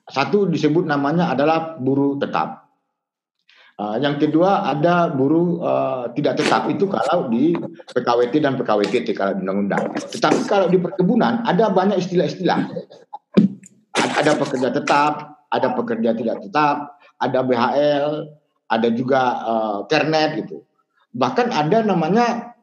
Satu 0.07 0.47
disebut 0.47 0.87
namanya 0.87 1.31
adalah 1.31 1.75
buruh 1.79 2.15
tetap. 2.19 2.71
Uh, 3.81 3.97
yang 3.97 4.21
kedua 4.21 4.69
ada 4.69 5.09
buruh 5.09 5.57
uh, 5.57 6.03
tidak 6.13 6.37
tetap 6.37 6.69
itu 6.69 6.85
kalau 6.85 7.31
di 7.33 7.55
PKWT 7.95 8.33
dan 8.43 8.53
PKWT 8.59 9.07
kalau 9.17 9.33
di 9.33 9.41
undang-undang. 9.41 9.89
Tetapi 9.97 10.41
kalau 10.45 10.69
di 10.69 10.77
perkebunan 10.77 11.41
ada 11.43 11.71
banyak 11.73 11.97
istilah-istilah. 11.97 12.71
Ada 14.21 14.37
pekerja 14.37 14.69
tetap, 14.69 15.13
ada 15.49 15.67
pekerja 15.73 16.13
tidak 16.13 16.45
tetap, 16.45 17.01
ada 17.17 17.39
BHL, 17.41 18.29
ada 18.69 18.87
juga 18.93 19.21
uh, 19.41 19.79
Kernet 19.89 20.45
gitu 20.45 20.61
bahkan 21.11 21.51
ada 21.51 21.83
namanya 21.83 22.55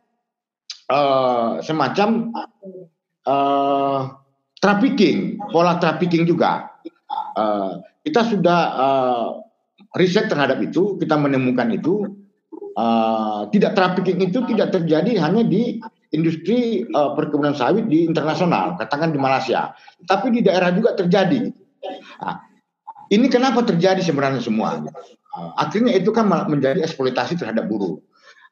uh, 0.89 1.61
semacam 1.61 2.33
uh, 3.29 4.01
trafficking, 4.59 5.39
pola 5.53 5.77
trafficking 5.79 6.25
juga. 6.25 6.81
Uh, 7.39 7.81
kita 8.03 8.25
sudah 8.27 8.61
uh, 8.75 9.29
riset 9.97 10.27
terhadap 10.29 10.59
itu, 10.61 10.97
kita 10.99 11.15
menemukan 11.17 11.69
itu 11.71 12.19
uh, 12.77 13.47
tidak 13.53 13.77
trafficking 13.77 14.19
itu 14.25 14.43
tidak 14.49 14.75
terjadi 14.75 15.17
hanya 15.23 15.45
di 15.45 15.79
industri 16.13 16.89
uh, 16.89 17.13
perkebunan 17.13 17.53
sawit 17.53 17.85
di 17.87 18.09
internasional, 18.09 18.81
katakan 18.81 19.13
di 19.13 19.21
Malaysia, 19.21 19.77
tapi 20.09 20.33
di 20.33 20.41
daerah 20.41 20.73
juga 20.73 20.97
terjadi. 20.97 21.53
Nah, 22.25 22.37
ini 23.13 23.29
kenapa 23.29 23.61
terjadi 23.65 24.01
sebenarnya 24.01 24.41
semua? 24.41 24.81
Uh, 25.37 25.51
akhirnya 25.61 25.93
itu 25.93 26.09
kan 26.11 26.29
menjadi 26.49 26.81
eksploitasi 26.85 27.37
terhadap 27.37 27.69
buruh. 27.69 28.01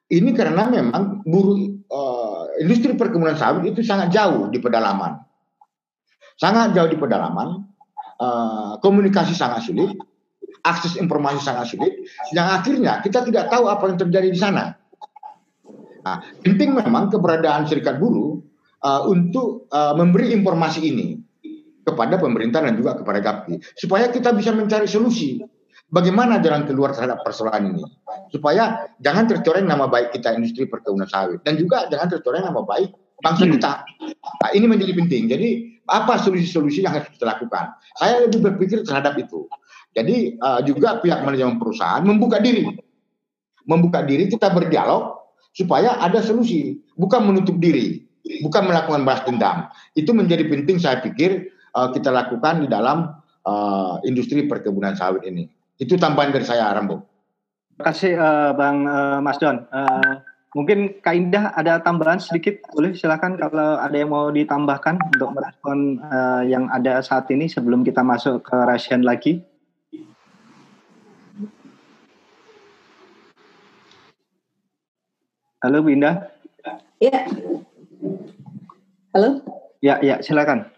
Ini 0.07 0.31
karena 0.39 0.71
memang 0.71 1.27
buruh 1.27 1.59
uh, 1.91 2.47
industri 2.63 2.95
perkebunan 2.95 3.35
sawit 3.35 3.75
itu 3.75 3.83
sangat 3.83 4.15
jauh 4.15 4.47
di 4.55 4.63
pedalaman, 4.63 5.19
sangat 6.39 6.79
jauh 6.79 6.87
di 6.87 6.95
pedalaman, 6.95 7.67
uh, 8.23 8.79
komunikasi 8.79 9.35
sangat 9.35 9.67
sulit, 9.67 9.99
akses 10.63 10.95
informasi 10.95 11.43
sangat 11.43 11.75
sulit, 11.75 11.93
yang 12.31 12.47
akhirnya 12.47 13.03
kita 13.03 13.27
tidak 13.27 13.51
tahu 13.51 13.67
apa 13.67 13.83
yang 13.91 13.99
terjadi 13.99 14.29
di 14.31 14.39
sana. 14.39 14.79
Nah, 16.07 16.23
penting 16.39 16.71
memang 16.71 17.11
keberadaan 17.11 17.67
serikat 17.67 17.99
buruh 17.99 18.39
uh, 18.87 19.03
untuk 19.11 19.67
uh, 19.75 19.91
memberi 19.99 20.31
informasi 20.39 20.87
ini 20.87 21.19
kepada 21.83 22.15
pemerintah 22.19 22.63
dan 22.63 22.79
juga 22.79 22.99
kepada 22.99 23.19
GAPI 23.19 23.59
supaya 23.75 24.07
kita 24.11 24.31
bisa 24.35 24.55
mencari 24.55 24.87
solusi 24.87 25.43
Bagaimana 25.87 26.43
jalan 26.43 26.67
keluar 26.67 26.91
terhadap 26.91 27.23
persoalan 27.23 27.79
ini? 27.79 27.85
Supaya 28.35 28.91
jangan 28.99 29.31
tercoreng 29.31 29.71
nama 29.71 29.87
baik 29.87 30.19
kita 30.19 30.35
industri 30.35 30.67
perkebunan 30.67 31.07
sawit 31.07 31.47
dan 31.47 31.55
juga 31.55 31.87
jangan 31.87 32.19
tercoreng 32.19 32.43
nama 32.43 32.67
baik 32.67 32.91
bangsa 33.23 33.47
hmm. 33.47 33.53
kita. 33.55 33.73
Nah, 34.43 34.51
ini 34.51 34.67
menjadi 34.67 34.93
penting. 34.99 35.31
Jadi 35.31 35.49
apa 35.87 36.19
solusi-solusi 36.19 36.83
yang 36.83 36.99
harus 36.99 37.07
kita 37.15 37.31
lakukan? 37.31 37.79
Saya 38.03 38.27
lebih 38.27 38.43
berpikir 38.43 38.83
terhadap 38.83 39.15
itu. 39.15 39.47
Jadi 39.95 40.37
uh, 40.43 40.61
juga 40.67 40.99
pihak 40.99 41.23
manajemen 41.23 41.57
perusahaan 41.57 42.03
membuka 42.03 42.43
diri, 42.43 42.67
membuka 43.65 44.03
diri 44.03 44.29
kita 44.29 44.53
berdialog 44.53 45.23
supaya 45.57 45.97
ada 46.03 46.21
solusi, 46.21 46.83
bukan 46.99 47.31
menutup 47.31 47.57
diri, 47.57 48.05
bukan 48.45 48.69
melakukan 48.69 49.07
balas 49.07 49.25
dendam. 49.25 49.71
Itu 49.97 50.13
menjadi 50.13 50.45
penting 50.51 50.83
saya 50.83 51.01
pikir 51.01 51.49
uh, 51.73 51.95
kita 51.95 52.13
lakukan 52.13 52.67
di 52.67 52.69
dalam 52.69 53.17
uh, 53.49 53.97
industri 54.05 54.45
perkebunan 54.45 54.93
sawit 54.99 55.25
ini. 55.25 55.56
Itu 55.77 56.01
tambahan 56.01 56.33
dari 56.33 56.49
saya, 56.49 56.73
Rambo. 56.73 57.05
Terima 57.77 57.85
kasih 57.93 58.13
uh, 58.17 58.51
Bang 58.57 58.89
uh, 58.89 59.21
Mas 59.21 59.37
Don. 59.37 59.69
Uh, 59.69 60.25
mungkin 60.57 60.97
Kak 61.05 61.13
Indah 61.13 61.53
ada 61.53 61.77
tambahan 61.85 62.17
sedikit, 62.17 62.57
boleh 62.73 62.97
silakan 62.97 63.37
kalau 63.37 63.77
ada 63.77 63.93
yang 63.93 64.09
mau 64.09 64.33
ditambahkan 64.33 64.97
untuk 65.13 65.37
merespon 65.37 66.01
uh, 66.01 66.41
yang 66.49 66.73
ada 66.73 67.05
saat 67.05 67.29
ini 67.29 67.45
sebelum 67.45 67.85
kita 67.85 68.01
masuk 68.01 68.41
ke 68.41 68.57
Rasian 68.57 69.05
lagi. 69.05 69.45
Halo 75.61 75.85
Bu 75.85 75.93
Indah. 75.93 76.33
Ya. 77.05 77.29
Halo. 79.13 79.45
Ya, 79.85 80.01
ya, 80.01 80.25
silakan. 80.25 80.73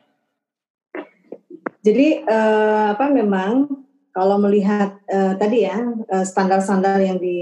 Jadi 1.86 2.26
uh, 2.26 2.98
apa 2.98 3.06
memang 3.14 3.86
kalau 4.12 4.36
melihat 4.40 4.98
uh, 5.08 5.34
tadi 5.38 5.68
ya 5.68 5.78
standar 6.24 6.60
standar-standar 6.64 6.98
yang 7.04 7.18
di 7.20 7.40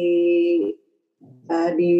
uh, 1.48 1.70
di 1.74 1.94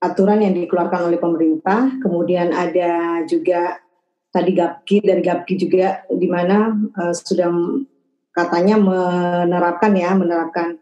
aturan 0.00 0.44
yang 0.44 0.54
dikeluarkan 0.54 1.08
oleh 1.08 1.18
pemerintah, 1.18 1.98
kemudian 1.98 2.52
ada 2.52 3.24
juga 3.26 3.80
tadi 4.30 4.52
GAPKI 4.52 4.96
dari 5.02 5.22
GAPKI 5.24 5.54
juga 5.56 5.88
di 6.12 6.28
mana 6.28 6.72
uh, 6.72 7.14
sudah 7.16 7.48
katanya 8.36 8.76
menerapkan 8.76 9.96
ya 9.96 10.12
menerapkan 10.12 10.76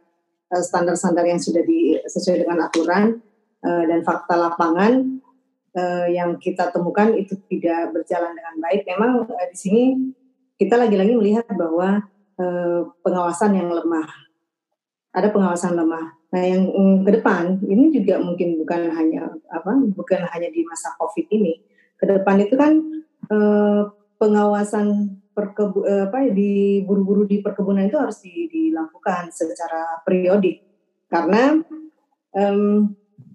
standar-standar 0.51 1.25
yang 1.27 1.41
sudah 1.41 1.63
di, 1.63 1.99
sesuai 2.07 2.47
dengan 2.47 2.67
aturan 2.67 3.19
uh, 3.65 3.85
dan 3.87 4.01
fakta 4.07 4.35
lapangan 4.39 5.23
uh, 5.75 6.07
yang 6.11 6.37
kita 6.39 6.71
temukan 6.71 7.15
itu 7.15 7.35
tidak 7.51 7.91
berjalan 7.95 8.35
dengan 8.35 8.55
baik. 8.63 8.83
Memang 8.87 9.13
uh, 9.27 9.47
di 9.51 9.57
sini 9.57 9.83
kita 10.59 10.79
lagi-lagi 10.79 11.15
melihat 11.19 11.47
bahwa 11.55 12.07
uh, 12.39 12.91
pengawasan 13.03 13.57
yang 13.59 13.69
lemah. 13.71 14.09
Ada 15.15 15.31
pengawasan 15.31 15.79
lemah. 15.79 16.15
Nah, 16.35 16.43
yang 16.43 16.67
um, 16.75 17.07
ke 17.07 17.15
depan 17.23 17.63
ini 17.63 17.95
juga 17.95 18.19
mungkin 18.19 18.59
bukan 18.59 18.91
hanya 18.91 19.31
apa, 19.51 19.71
bukan 19.95 20.27
hanya 20.35 20.51
di 20.51 20.67
masa 20.67 20.91
COVID 20.99 21.31
ini. 21.31 21.63
Ke 21.95 22.11
depan 22.11 22.43
itu 22.43 22.59
kan 22.59 22.83
uh, 23.31 23.95
pengawasan 24.19 25.19
perkebu, 25.35 25.87
uh, 25.87 26.11
apa 26.11 26.31
di 26.31 26.83
buru-buru 26.83 27.27
di 27.27 27.43
perkebunan 27.43 27.87
itu 27.87 27.99
harus 27.99 28.23
di, 28.23 28.51
dilakukan 28.51 29.35
secara 29.35 30.03
periodik 30.07 30.63
karena 31.11 31.63
um, 32.35 32.95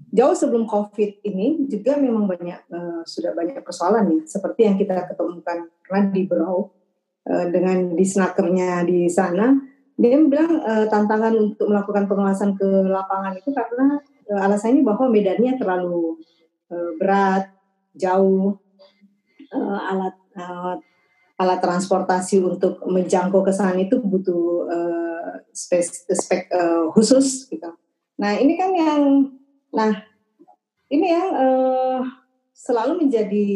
jauh 0.10 0.36
sebelum 0.36 0.66
COVID 0.66 1.22
ini 1.28 1.68
juga 1.70 1.96
memang 1.96 2.26
banyak 2.26 2.60
uh, 2.72 3.02
sudah 3.06 3.36
banyak 3.36 3.62
persoalan 3.62 4.20
ya 4.20 4.22
seperti 4.26 4.66
yang 4.66 4.76
kita 4.80 5.06
ketemukan 5.12 5.70
karena 5.86 6.02
di 6.10 6.22
Berau 6.26 6.74
uh, 7.28 7.46
dengan 7.52 7.98
disnakernya 7.98 8.88
di 8.88 9.10
sana 9.12 9.58
dia 10.00 10.16
bilang 10.16 10.64
uh, 10.64 10.88
tantangan 10.88 11.36
untuk 11.36 11.68
melakukan 11.68 12.08
pengawasan 12.08 12.56
ke 12.56 12.68
lapangan 12.88 13.36
itu 13.36 13.52
karena 13.52 14.00
uh, 14.32 14.46
alasannya 14.48 14.88
bahwa 14.88 15.12
medannya 15.12 15.60
terlalu 15.60 16.22
uh, 16.72 16.92
berat 16.96 17.52
jauh 17.98 18.56
uh, 19.52 19.80
alat 19.92 20.16
uh, 20.40 20.80
alat 21.40 21.60
transportasi 21.60 22.40
untuk 22.40 22.84
menjangkau 22.88 23.44
ke 23.44 23.52
sana 23.52 23.80
itu 23.80 24.00
butuh 24.00 24.68
uh, 24.68 25.32
spek, 25.52 25.84
spek 26.16 26.52
uh, 26.52 26.88
khusus 26.96 27.48
gitu. 27.52 27.72
Nah 28.20 28.36
ini 28.36 28.60
kan 28.60 28.72
yang 28.76 29.04
Nah, 29.70 29.94
ini 30.90 31.08
yang 31.14 31.30
uh, 31.34 32.02
selalu 32.54 33.06
menjadi 33.06 33.50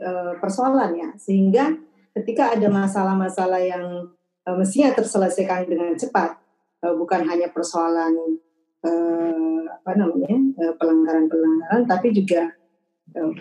uh, 0.00 0.32
persoalan 0.40 0.96
ya, 0.96 1.10
sehingga 1.20 1.76
ketika 2.18 2.58
ada 2.58 2.66
masalah-masalah 2.66 3.62
yang 3.62 4.10
uh, 4.44 4.56
mestinya 4.58 4.90
terselesaikan 4.94 5.70
dengan 5.70 5.94
cepat, 5.94 6.34
uh, 6.82 6.94
bukan 6.98 7.22
hanya 7.26 7.48
persoalan 7.54 8.38
uh, 8.82 9.62
apa 9.78 9.92
namanya 9.94 10.36
pelanggaran-pelanggaran, 10.76 11.88
tapi 11.88 12.12
juga 12.12 12.52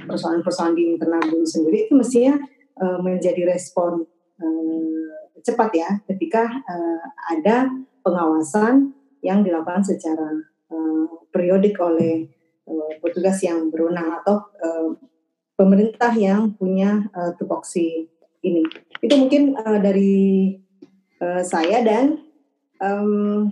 persoalan-persoalan 0.07 0.79
di 0.79 0.95
internal 0.95 1.19
dulu 1.27 1.43
sendiri 1.43 1.89
itu 1.89 1.93
mestinya 1.97 2.39
uh, 2.79 2.99
menjadi 3.03 3.43
respon 3.51 4.07
uh, 4.39 5.11
cepat 5.43 5.69
ya, 5.75 5.89
ketika 6.07 6.47
uh, 6.47 7.03
ada 7.35 7.67
pengawasan 7.99 8.95
yang 9.19 9.43
dilakukan 9.43 9.83
secara 9.83 10.39
uh, 10.71 11.05
periodik 11.31 11.75
oleh 11.83 12.31
uh, 12.63 12.91
petugas 13.03 13.43
yang 13.43 13.67
berwenang 13.67 14.23
atau 14.23 14.47
uh, 14.63 14.95
pemerintah 15.59 16.13
yang 16.15 16.55
punya 16.55 17.09
uh, 17.11 17.35
tupoksi 17.35 18.07
ini. 18.53 18.63
Itu 19.03 19.13
mungkin 19.19 19.55
uh, 19.59 19.79
dari 19.79 20.55
uh, 21.19 21.43
saya 21.43 21.83
dan 21.83 22.23
um, 22.81 23.51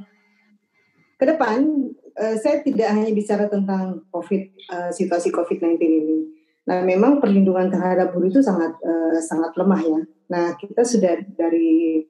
ke 1.16 1.26
depan 1.28 1.92
uh, 2.18 2.36
saya 2.40 2.64
tidak 2.64 2.90
hanya 2.92 3.12
bicara 3.12 3.46
tentang 3.48 4.04
COVID 4.10 4.44
uh, 4.72 4.92
situasi 4.92 5.32
COVID-19 5.32 5.80
ini. 5.82 6.18
Nah, 6.66 6.82
memang 6.82 7.22
perlindungan 7.22 7.70
terhadap 7.70 8.10
buruh 8.16 8.32
itu 8.32 8.42
sangat 8.42 8.74
uh, 8.82 9.20
sangat 9.22 9.54
lemah 9.54 9.82
ya. 9.86 10.02
Nah, 10.34 10.46
kita 10.58 10.82
sudah 10.82 11.22
dari 11.38 12.02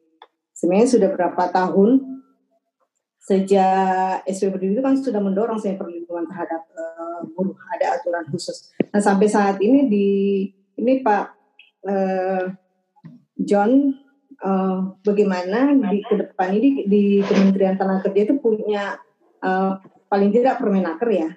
sebenarnya 0.56 0.88
sudah 0.88 1.10
berapa 1.12 1.44
tahun 1.52 2.16
sejak 3.26 4.22
SPBD 4.30 4.78
itu 4.78 4.82
kan 4.86 4.94
sudah 4.94 5.18
mendorong 5.18 5.58
saya 5.58 5.74
perlindungan 5.82 6.30
terhadap 6.30 6.62
uh, 6.78 7.26
buruh 7.34 7.58
ada 7.74 7.98
aturan 7.98 8.22
khusus. 8.30 8.70
Nah 8.94 9.02
sampai 9.02 9.26
saat 9.26 9.58
ini 9.66 9.90
di 9.90 10.08
ini 10.78 11.02
Pak 11.02 11.26
uh, 11.90 12.54
John 13.36 13.92
uh, 14.42 14.96
bagaimana 15.04 15.76
di 15.76 16.00
ke 16.04 16.16
depan 16.16 16.50
ini 16.56 16.88
di 16.88 17.04
Kementerian 17.24 17.76
Tenaga 17.76 18.08
Kerja 18.08 18.22
itu 18.32 18.36
punya 18.40 18.96
uh, 19.44 19.80
paling 20.08 20.32
tidak 20.32 20.60
permenaker 20.60 21.10
ya 21.12 21.30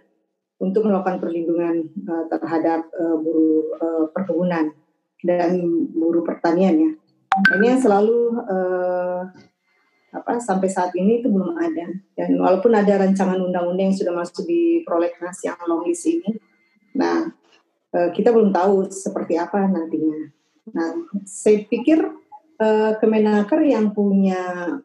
untuk 0.59 0.87
melakukan 0.87 1.23
perlindungan 1.23 1.87
uh, 2.07 2.25
terhadap 2.31 2.87
uh, 2.95 3.17
buruh 3.19 3.63
uh, 3.79 4.05
perkebunan 4.11 4.75
dan 5.23 5.59
buruh 5.95 6.23
pertanian 6.23 6.75
ya. 6.79 6.91
Ini 7.59 7.77
yang 7.77 7.81
selalu 7.83 8.19
uh, 8.47 9.23
apa 10.09 10.41
sampai 10.41 10.73
saat 10.73 10.91
ini 10.97 11.21
itu 11.21 11.29
belum 11.29 11.55
ada 11.55 11.87
dan 12.17 12.31
walaupun 12.41 12.73
ada 12.73 12.97
rancangan 12.97 13.39
undang-undang 13.39 13.93
yang 13.93 13.99
sudah 13.99 14.15
masuk 14.17 14.49
di 14.49 14.81
prolegnas 14.89 15.37
yang 15.45 15.61
long 15.69 15.85
list 15.85 16.09
ini 16.09 16.33
nah 16.97 17.29
kita 17.93 18.33
belum 18.33 18.49
tahu 18.49 18.89
seperti 18.89 19.37
apa 19.37 19.69
nantinya 19.69 20.33
nah 20.75 20.91
saya 21.25 21.65
pikir 21.65 21.99
eh, 22.59 22.93
Kemenaker 22.99 23.61
yang 23.65 23.93
punya 23.93 24.77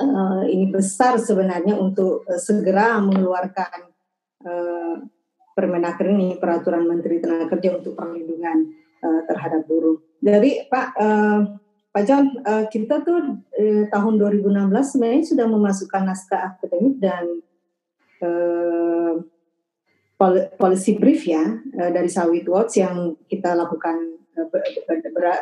eh, 0.00 0.42
ini 0.50 0.66
besar 0.72 1.20
sebenarnya 1.20 1.78
untuk 1.78 2.26
segera 2.40 3.00
mengeluarkan 3.00 3.92
Permenaker 5.54 6.12
ini 6.12 6.36
peraturan 6.36 6.84
Menteri 6.84 7.16
Tenaga 7.16 7.48
Kerja 7.48 7.80
untuk 7.80 7.96
perlindungan 7.96 8.76
terhadap 9.00 9.64
buruh. 9.64 9.96
Dari 10.20 10.68
Pak 10.68 11.00
Pak 11.94 12.02
John, 12.10 12.26
uh, 12.42 12.66
kita 12.66 13.06
tuh 13.06 13.38
uh, 13.38 13.84
tahun 13.86 14.14
2016 14.18 14.50
sebenarnya 14.82 15.22
sudah 15.30 15.46
memasukkan 15.46 16.02
naskah 16.02 16.42
akademik 16.50 16.98
dan 16.98 17.38
uh, 18.18 19.22
policy 20.58 20.98
brief 20.98 21.22
ya 21.22 21.54
uh, 21.54 21.90
dari 21.94 22.10
Sawit 22.10 22.50
Watch 22.50 22.82
yang 22.82 23.14
kita 23.30 23.54
lakukan 23.54 23.94
uh, 24.10 24.23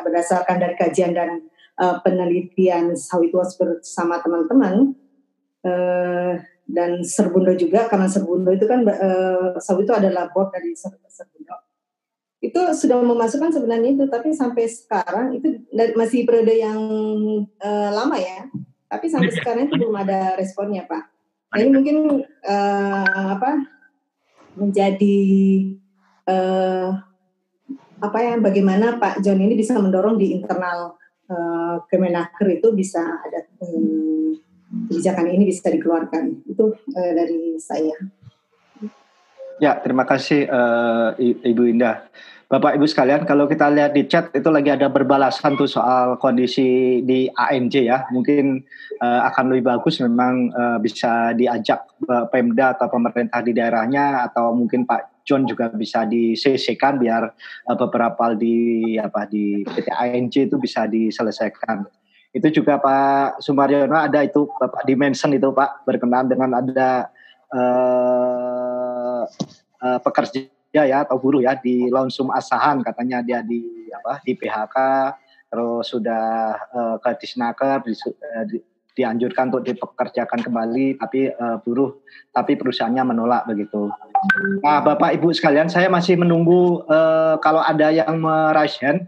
berdasarkan 0.03 0.57
dari 0.61 0.75
kajian 0.77 1.11
dan 1.17 1.43
uh, 1.79 1.99
penelitian 2.01 2.93
Sawit 2.93 3.33
Watch 3.33 3.57
bersama 3.57 4.21
teman-teman 4.21 4.93
uh, 5.65 6.33
dan 6.69 7.03
Serbundo 7.03 7.53
juga 7.57 7.89
karena 7.89 8.07
Serbundo 8.07 8.53
itu 8.53 8.65
kan 8.69 8.85
uh, 8.85 9.57
Sawit 9.59 9.89
itu 9.89 9.93
adalah 9.93 10.29
board 10.31 10.53
dari 10.53 10.73
Serbundo. 10.77 11.55
Itu 12.43 12.59
sudah 12.75 12.99
memasukkan 12.99 13.55
sebenarnya 13.55 13.95
itu 13.95 14.03
tapi 14.11 14.35
sampai 14.35 14.67
sekarang 14.67 15.39
itu 15.39 15.63
masih 15.95 16.27
periode 16.27 16.53
yang 16.59 16.79
uh, 17.59 17.89
lama 17.91 18.17
ya. 18.19 18.47
Tapi 18.91 19.09
sampai 19.09 19.31
ya. 19.31 19.37
sekarang 19.41 19.71
itu 19.71 19.79
belum 19.79 19.95
ada 19.95 20.37
responnya 20.37 20.85
pak. 20.85 21.09
Ini 21.53 21.69
mungkin 21.69 22.25
uh, 22.45 23.25
apa 23.37 23.61
menjadi 24.57 25.17
uh, 26.29 27.12
apa 28.03 28.19
ya 28.19 28.35
bagaimana 28.35 28.99
Pak 28.99 29.23
John 29.23 29.39
ini 29.39 29.55
bisa 29.55 29.79
mendorong 29.79 30.19
di 30.19 30.35
internal 30.35 30.99
uh, 31.31 31.79
Kemenaker 31.87 32.51
itu 32.51 32.75
bisa 32.75 32.99
ada 32.99 33.47
um, 33.63 34.35
kebijakan 34.91 35.31
ini 35.31 35.47
bisa 35.47 35.71
dikeluarkan 35.71 36.43
itu 36.43 36.75
uh, 36.75 37.11
dari 37.15 37.55
saya. 37.63 37.95
Ya 39.63 39.79
terima 39.79 40.03
kasih 40.03 40.51
uh, 40.51 41.15
Ibu 41.15 41.63
Indah. 41.71 42.03
Bapak 42.51 42.77
Ibu 42.77 42.85
sekalian, 42.85 43.25
kalau 43.25 43.49
kita 43.49 43.65
lihat 43.71 43.97
di 43.97 44.05
chat 44.05 44.29
itu 44.29 44.45
lagi 44.53 44.69
ada 44.69 44.85
berbalasan 44.85 45.57
tuh 45.57 45.65
soal 45.65 46.21
kondisi 46.21 47.01
di 47.01 47.25
ANJ 47.25 47.75
ya. 47.87 48.05
Mungkin 48.13 48.61
uh, 49.01 49.21
akan 49.31 49.55
lebih 49.55 49.73
bagus 49.73 49.97
memang 50.03 50.53
uh, 50.53 50.77
bisa 50.77 51.33
diajak 51.33 51.81
uh, 52.05 52.29
Pemda 52.29 52.77
atau 52.77 52.91
pemerintah 52.93 53.41
di 53.41 53.57
daerahnya 53.57 54.27
atau 54.29 54.53
mungkin 54.53 54.85
Pak 54.85 55.12
John 55.23 55.47
juga 55.47 55.71
bisa 55.71 56.03
di 56.03 56.35
CC 56.35 56.75
kan 56.75 56.99
biar 56.99 57.23
uh, 57.71 57.77
beberapa 57.79 58.35
di 58.35 58.95
apa 58.99 59.23
di 59.27 59.63
PT 59.63 59.87
ANJ 59.87 60.51
itu 60.51 60.59
bisa 60.59 60.83
diselesaikan. 60.87 61.87
Itu 62.33 62.49
juga 62.49 62.81
Pak 62.81 63.39
Sumaryono 63.39 63.95
ada 63.95 64.25
itu 64.25 64.49
Bapak 64.59 64.83
dimension 64.83 65.31
itu 65.31 65.53
Pak 65.53 65.87
berkenan 65.87 66.27
dengan 66.27 66.59
ada 66.59 67.07
uh, 67.53 69.23
uh, 69.79 69.99
pekerja 70.01 70.49
ya 70.73 71.05
atau 71.05 71.21
buruh 71.21 71.45
ya 71.45 71.53
di 71.53 71.87
Lonsum 71.93 72.33
Asahan 72.33 72.81
katanya 72.81 73.21
dia 73.21 73.45
di 73.45 73.61
apa 73.93 74.17
di 74.25 74.33
PHK 74.33 74.77
terus 75.53 75.85
sudah 75.85 76.57
uh, 76.73 76.95
ke 76.97 77.13
Disnaker 77.21 77.85
di, 77.85 77.93
uh, 77.93 78.43
di, 78.49 78.57
dianjurkan 78.97 79.53
untuk 79.53 79.69
dipekerjakan 79.69 80.41
kembali 80.41 80.97
tapi 80.97 81.29
uh, 81.29 81.61
buruh 81.61 81.93
tapi 82.33 82.57
perusahaannya 82.57 83.13
menolak 83.13 83.45
begitu. 83.45 83.93
Nah, 84.63 84.79
Bapak 84.79 85.19
Ibu 85.19 85.35
sekalian, 85.35 85.67
saya 85.67 85.91
masih 85.91 86.15
menunggu 86.15 86.83
uh, 86.87 87.35
kalau 87.43 87.59
ada 87.59 87.91
yang 87.91 88.19
meraisen 88.23 89.07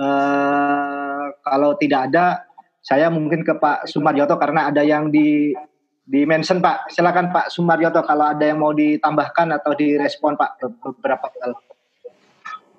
uh, 0.00 1.28
kalau 1.44 1.76
tidak 1.76 2.10
ada 2.10 2.44
saya 2.84 3.08
mungkin 3.08 3.44
ke 3.44 3.56
Pak 3.56 3.88
Sumaryoto 3.88 4.36
karena 4.36 4.68
ada 4.68 4.84
yang 4.84 5.08
di 5.08 5.56
di 6.04 6.20
mention 6.28 6.60
Pak. 6.60 6.92
Silakan 6.92 7.32
Pak 7.32 7.48
Sumaryoto 7.48 8.04
kalau 8.04 8.32
ada 8.32 8.44
yang 8.44 8.60
mau 8.60 8.76
ditambahkan 8.76 9.56
atau 9.56 9.72
direspon 9.72 10.36
Pak 10.36 10.60
beberapa 10.60 11.26
hal. 11.40 11.52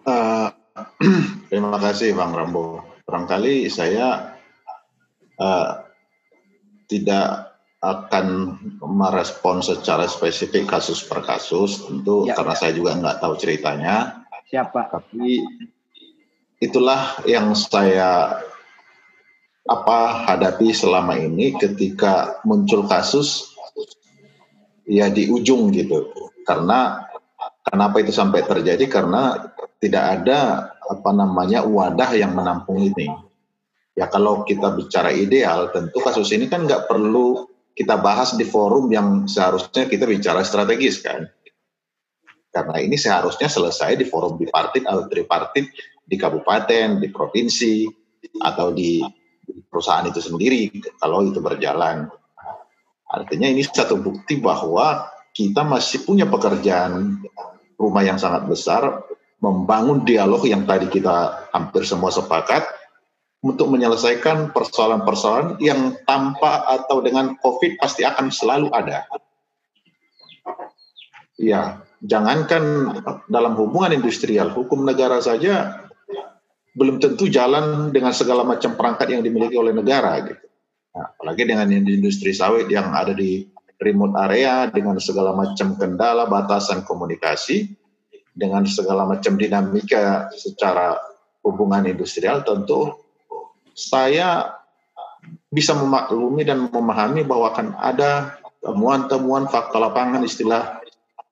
Uh, 0.06 0.50
terima 1.50 1.78
kasih 1.82 2.14
Bang 2.14 2.38
Rambo. 2.38 2.86
Barangkali 3.06 3.70
saya 3.70 4.38
uh, 5.42 5.70
tidak 6.86 7.55
akan 7.86 8.58
merespon 8.82 9.62
secara 9.62 10.10
spesifik 10.10 10.66
kasus 10.66 11.06
per 11.06 11.22
kasus, 11.22 11.86
tentu 11.86 12.26
ya, 12.26 12.34
karena 12.34 12.58
ya. 12.58 12.60
saya 12.60 12.72
juga 12.74 12.92
nggak 12.98 13.18
tahu 13.22 13.34
ceritanya. 13.38 14.26
Siapa? 14.50 14.90
Tapi 14.90 15.46
itulah 16.58 17.22
yang 17.30 17.54
saya 17.54 18.42
apa 19.66 20.00
hadapi 20.30 20.74
selama 20.74 21.18
ini 21.18 21.58
ketika 21.58 22.42
muncul 22.46 22.86
kasus 22.90 23.54
ya 24.86 25.10
di 25.10 25.30
ujung 25.30 25.74
gitu. 25.74 26.10
Karena 26.46 27.06
kenapa 27.66 28.02
itu 28.02 28.14
sampai 28.14 28.46
terjadi? 28.46 28.86
Karena 28.86 29.34
tidak 29.82 30.04
ada 30.22 30.70
apa 30.86 31.12
namanya 31.14 31.66
wadah 31.66 32.14
yang 32.14 32.34
menampung 32.38 32.82
ini. 32.82 33.10
Ya 33.96 34.12
kalau 34.12 34.44
kita 34.44 34.76
bicara 34.76 35.10
ideal, 35.10 35.72
tentu 35.72 36.04
kasus 36.04 36.30
ini 36.36 36.52
kan 36.52 36.68
nggak 36.68 36.86
perlu 36.86 37.55
kita 37.76 38.00
bahas 38.00 38.40
di 38.40 38.48
forum 38.48 38.88
yang 38.88 39.28
seharusnya 39.28 39.92
kita 39.92 40.08
bicara 40.08 40.42
strategis 40.48 41.04
kan. 41.04 41.28
Karena 42.50 42.80
ini 42.80 42.96
seharusnya 42.96 43.52
selesai 43.52 44.00
di 44.00 44.08
forum 44.08 44.40
bipartit 44.40 44.88
atau 44.88 45.12
tripartit 45.12 45.68
di 46.08 46.16
kabupaten, 46.16 47.04
di 47.04 47.12
provinsi, 47.12 47.84
atau 48.40 48.72
di 48.72 49.04
perusahaan 49.68 50.08
itu 50.08 50.24
sendiri 50.24 50.72
kalau 50.98 51.28
itu 51.28 51.44
berjalan. 51.44 52.10
Artinya 53.12 53.52
ini 53.52 53.62
satu 53.62 54.00
bukti 54.00 54.40
bahwa 54.40 55.12
kita 55.36 55.68
masih 55.68 56.08
punya 56.08 56.26
pekerjaan 56.26 57.22
rumah 57.76 58.04
yang 58.08 58.16
sangat 58.16 58.48
besar 58.48 59.04
membangun 59.44 60.08
dialog 60.08 60.42
yang 60.48 60.64
tadi 60.64 60.88
kita 60.88 61.48
hampir 61.52 61.84
semua 61.84 62.10
sepakat 62.10 62.64
untuk 63.46 63.70
menyelesaikan 63.70 64.50
persoalan-persoalan 64.58 65.62
yang 65.62 65.94
tanpa 66.10 66.66
atau 66.66 66.98
dengan 67.06 67.38
COVID 67.38 67.78
pasti 67.78 68.02
akan 68.02 68.34
selalu 68.34 68.74
ada. 68.74 69.06
Ya, 71.38 71.86
jangankan 72.02 72.90
dalam 73.30 73.54
hubungan 73.54 73.94
industrial, 73.94 74.50
hukum 74.50 74.82
negara 74.82 75.22
saja 75.22 75.86
belum 76.74 76.98
tentu 76.98 77.30
jalan 77.30 77.94
dengan 77.94 78.12
segala 78.18 78.42
macam 78.42 78.74
perangkat 78.74 79.14
yang 79.14 79.22
dimiliki 79.22 79.56
oleh 79.62 79.78
negara 79.78 80.26
gitu. 80.26 80.42
Nah, 80.98 81.14
apalagi 81.14 81.46
dengan 81.46 81.70
industri 81.70 82.34
sawit 82.34 82.66
yang 82.68 82.98
ada 82.98 83.14
di 83.14 83.46
remote 83.78 84.16
area 84.26 84.74
dengan 84.74 84.98
segala 84.98 85.38
macam 85.38 85.78
kendala 85.78 86.26
batasan 86.26 86.82
komunikasi 86.82 87.78
dengan 88.34 88.66
segala 88.66 89.06
macam 89.06 89.38
dinamika 89.38 90.34
secara 90.34 90.98
hubungan 91.46 91.86
industrial 91.88 92.44
tentu 92.44 93.05
saya 93.76 94.56
bisa 95.52 95.76
memaklumi 95.76 96.48
dan 96.48 96.72
memahami 96.72 97.28
bahwa 97.28 97.52
akan 97.52 97.76
ada 97.76 98.40
temuan-temuan 98.64 99.46
fakta 99.52 99.78
lapangan 99.78 100.24
istilah 100.24 100.80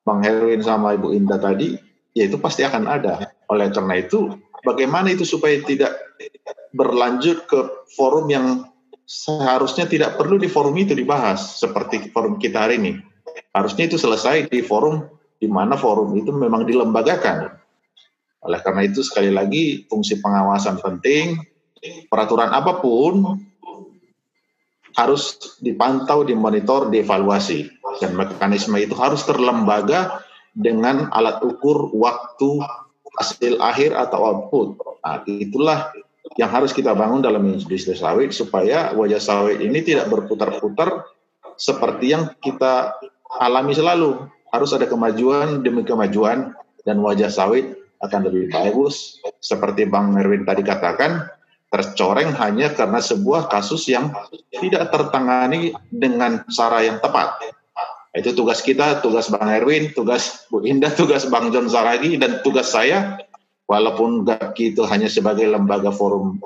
Bang 0.04 0.20
Herwin 0.22 0.60
sama 0.60 1.00
Ibu 1.00 1.16
Indah 1.16 1.40
tadi, 1.40 1.80
ya 2.12 2.28
itu 2.28 2.36
pasti 2.38 2.68
akan 2.68 2.84
ada. 2.92 3.32
Oleh 3.48 3.72
karena 3.72 4.04
itu, 4.04 4.36
bagaimana 4.68 5.16
itu 5.16 5.24
supaya 5.24 5.56
tidak 5.64 5.96
berlanjut 6.76 7.48
ke 7.48 7.60
forum 7.96 8.28
yang 8.28 8.68
seharusnya 9.08 9.88
tidak 9.88 10.20
perlu 10.20 10.36
di 10.36 10.52
forum 10.52 10.76
itu 10.76 10.92
dibahas 10.92 11.60
seperti 11.60 12.12
forum 12.12 12.36
kita 12.36 12.68
hari 12.68 12.80
ini. 12.80 12.92
Harusnya 13.56 13.88
itu 13.88 13.96
selesai 13.96 14.52
di 14.52 14.60
forum 14.60 15.08
di 15.40 15.48
mana 15.48 15.80
forum 15.80 16.16
itu 16.20 16.36
memang 16.36 16.68
dilembagakan. 16.68 17.56
Oleh 18.44 18.60
karena 18.60 18.84
itu 18.84 19.00
sekali 19.00 19.32
lagi 19.32 19.88
fungsi 19.88 20.20
pengawasan 20.20 20.84
penting, 20.84 21.40
peraturan 22.08 22.52
apa 22.52 22.80
pun 22.80 23.40
harus 24.94 25.58
dipantau, 25.58 26.22
dimonitor, 26.22 26.88
dievaluasi 26.94 27.66
dan 27.98 28.14
mekanisme 28.14 28.78
itu 28.78 28.94
harus 28.94 29.26
terlembaga 29.26 30.22
dengan 30.54 31.10
alat 31.10 31.42
ukur 31.42 31.90
waktu 31.98 32.62
hasil 33.18 33.58
akhir 33.58 33.98
atau 33.98 34.20
output. 34.22 34.68
Nah, 35.02 35.26
itulah 35.26 35.90
yang 36.38 36.50
harus 36.50 36.74
kita 36.74 36.94
bangun 36.94 37.22
dalam 37.22 37.42
industri 37.46 37.94
sawit 37.94 38.34
supaya 38.34 38.94
wajah 38.94 39.22
sawit 39.22 39.62
ini 39.62 39.82
tidak 39.86 40.10
berputar-putar 40.10 41.10
seperti 41.58 42.14
yang 42.14 42.34
kita 42.42 42.94
alami 43.42 43.74
selalu. 43.74 44.30
Harus 44.54 44.70
ada 44.78 44.86
kemajuan 44.86 45.66
demi 45.66 45.82
kemajuan 45.82 46.54
dan 46.86 47.02
wajah 47.02 47.34
sawit 47.34 47.74
akan 48.06 48.30
lebih 48.30 48.54
bagus. 48.54 49.18
Seperti 49.42 49.90
Bang 49.90 50.14
Merwin 50.14 50.46
tadi 50.46 50.62
katakan, 50.62 51.26
tercoreng 51.74 52.38
hanya 52.38 52.70
karena 52.70 53.02
sebuah 53.02 53.50
kasus 53.50 53.90
yang 53.90 54.14
tidak 54.54 54.94
tertangani 54.94 55.74
dengan 55.90 56.46
cara 56.54 56.86
yang 56.86 57.02
tepat. 57.02 57.42
Itu 58.14 58.38
tugas 58.38 58.62
kita, 58.62 59.02
tugas 59.02 59.34
Bang 59.34 59.50
Erwin, 59.50 59.90
tugas 59.90 60.46
Bu 60.54 60.62
Indah, 60.62 60.94
tugas 60.94 61.26
Bang 61.26 61.50
John 61.50 61.66
Saragi, 61.66 62.14
dan 62.22 62.46
tugas 62.46 62.70
saya, 62.70 63.18
walaupun 63.66 64.22
GAPKI 64.22 64.78
itu 64.78 64.86
hanya 64.86 65.10
sebagai 65.10 65.50
lembaga 65.50 65.90
forum 65.90 66.38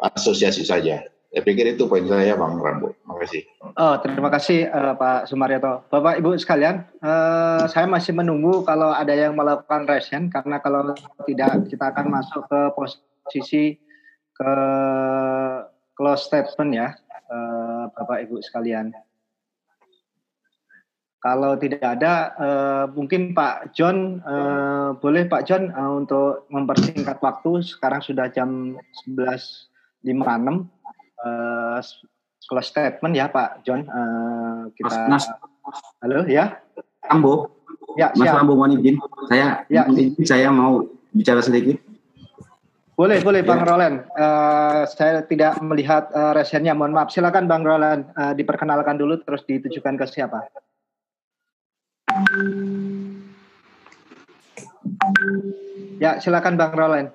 asosiasi 0.00 0.64
saja. 0.64 1.04
Saya 1.28 1.44
pikir 1.44 1.76
itu 1.76 1.84
poin 1.84 2.08
saya, 2.08 2.40
Bang 2.40 2.56
Rambo. 2.56 2.96
Terima 2.96 3.20
kasih. 3.20 3.42
Oh, 3.76 3.94
terima 4.00 4.32
kasih 4.32 4.58
uh, 4.72 4.96
Pak 4.96 5.28
Sumaryoto. 5.28 5.84
Bapak 5.92 6.24
Ibu 6.24 6.40
sekalian, 6.40 6.88
uh, 7.04 7.68
saya 7.68 7.84
masih 7.84 8.16
menunggu 8.16 8.64
kalau 8.64 8.88
ada 8.88 9.12
yang 9.12 9.36
melakukan 9.36 9.84
resen, 9.84 10.32
karena 10.32 10.56
kalau 10.64 10.96
tidak 11.28 11.68
kita 11.68 11.92
akan 11.92 12.16
masuk 12.16 12.48
ke 12.48 12.60
posisi 12.72 13.76
ke 14.38 14.52
close 15.98 16.30
statement 16.30 16.70
ya, 16.70 16.88
uh, 17.26 17.90
Bapak 17.90 18.22
Ibu 18.26 18.38
sekalian. 18.38 18.94
Kalau 21.18 21.58
tidak 21.58 21.82
ada, 21.82 22.30
uh, 22.38 22.84
mungkin 22.94 23.34
Pak 23.34 23.74
John, 23.74 24.22
uh, 24.22 24.94
boleh 25.02 25.26
Pak 25.26 25.50
John 25.50 25.74
untuk 25.74 26.46
mempersingkat 26.46 27.18
waktu. 27.18 27.58
Sekarang 27.66 27.98
sudah 27.98 28.30
jam 28.30 28.78
11.56. 29.10 30.70
Uh, 31.18 31.82
close 32.46 32.70
statement 32.70 33.18
ya 33.18 33.26
Pak 33.26 33.66
John. 33.66 33.82
Kita, 34.78 35.10
Mas, 35.10 35.26
halo 35.98 36.22
ya. 36.30 36.62
Ambo. 37.10 37.50
Ya, 37.98 38.14
Mas 38.14 38.30
siap. 38.30 38.38
Ambo 38.38 38.54
mohon 38.54 38.78
izin. 38.78 39.02
Saya, 39.26 39.66
Ya. 39.66 39.90
izin 39.90 40.14
saya 40.22 40.54
mau 40.54 40.86
bicara 41.10 41.42
sedikit. 41.42 41.82
Boleh, 42.98 43.22
boleh 43.22 43.46
Bang 43.46 43.62
Ya. 43.62 43.66
Roland. 43.70 43.96
Uh, 44.18 44.82
saya 44.90 45.22
tidak 45.22 45.62
melihat 45.62 46.10
uh, 46.10 46.34
resennya. 46.34 46.74
Mohon 46.74 46.98
maaf. 46.98 47.14
Silakan 47.14 47.46
Bang 47.46 47.62
Roland 47.62 48.10
uh, 48.18 48.34
diperkenalkan 48.34 48.98
dulu 48.98 49.22
terus 49.22 49.46
ditujukan 49.46 49.94
ke 49.94 50.04
siapa. 50.10 50.50
Ya, 56.02 56.18
silakan 56.18 56.58
Bang 56.58 56.74
Roland. 56.74 57.14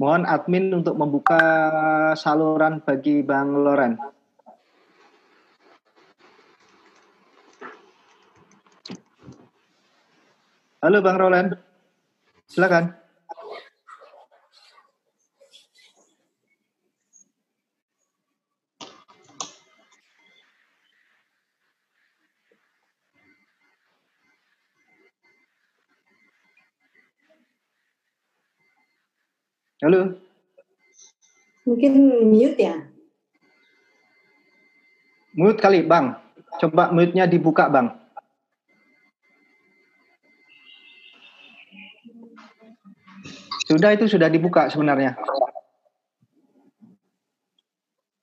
Mohon 0.00 0.24
admin 0.24 0.72
untuk 0.72 0.96
membuka 0.96 1.44
saluran 2.16 2.80
bagi 2.80 3.20
Bang 3.20 3.60
Loren. 3.60 4.13
Halo 10.84 11.00
Bang 11.00 11.16
Roland. 11.16 11.56
Silakan. 12.44 12.92
Halo. 29.80 30.20
Mungkin 31.64 31.92
mute 32.28 32.60
ya. 32.60 32.76
Mute 35.32 35.56
kali, 35.64 35.80
Bang. 35.80 36.20
Coba 36.60 36.92
mute-nya 36.92 37.24
dibuka, 37.24 37.72
Bang. 37.72 38.03
Sudah 43.64 43.96
itu 43.96 44.04
sudah 44.04 44.28
dibuka 44.28 44.68
sebenarnya. 44.68 45.16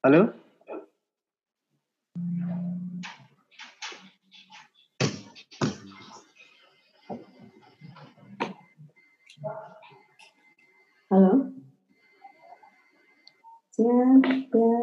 Halo? 0.06 0.30
Halo. 11.10 11.34
Siap, 13.74 14.24
ya. 14.54 14.74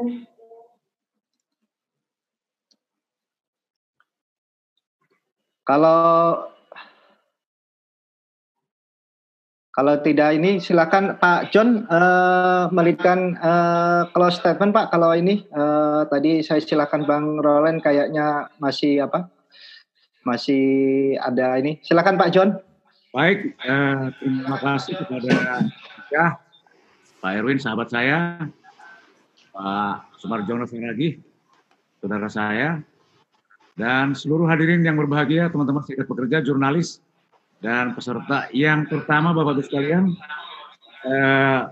Kalau 5.62 6.00
kalau 9.79 9.95
tidak 10.03 10.35
ini 10.35 10.59
silakan 10.59 11.14
Pak 11.22 11.55
John 11.55 11.87
eh, 11.87 12.64
melihatkan 12.74 13.39
eh, 13.39 14.03
close 14.11 14.43
statement 14.43 14.74
Pak. 14.74 14.91
Kalau 14.91 15.14
ini 15.14 15.47
eh, 15.47 16.03
tadi 16.11 16.43
saya 16.43 16.59
silakan 16.59 17.07
Bang 17.07 17.39
Roland 17.39 17.79
kayaknya 17.79 18.51
masih 18.59 19.07
apa? 19.07 19.31
masih 20.26 21.14
ada 21.24 21.57
ini. 21.57 21.81
Silakan 21.81 22.18
Pak 22.20 22.35
John. 22.35 22.59
Baik, 23.14 23.55
eh, 23.55 24.03
terima 24.20 24.57
kasih 24.61 24.99
kepada 24.99 25.64
ya 26.12 26.37
Pak 27.18 27.33
Erwin, 27.35 27.59
sahabat 27.59 27.89
saya, 27.89 28.45
Pak 29.55 29.95
Sumarjono 30.20 30.68
lagi, 30.68 31.18
saudara 31.99 32.29
saya, 32.31 32.79
dan 33.74 34.14
seluruh 34.14 34.47
hadirin 34.47 34.87
yang 34.87 34.95
berbahagia, 34.95 35.51
teman-teman 35.51 35.83
serikat 35.83 36.07
pekerja, 36.07 36.45
jurnalis, 36.47 37.03
dan 37.59 37.94
peserta. 37.94 38.46
Yang 38.54 38.90
pertama, 38.90 39.34
Bapak 39.34 39.59
Ibu 39.59 39.62
sekalian, 39.66 40.14
eh, 41.06 41.62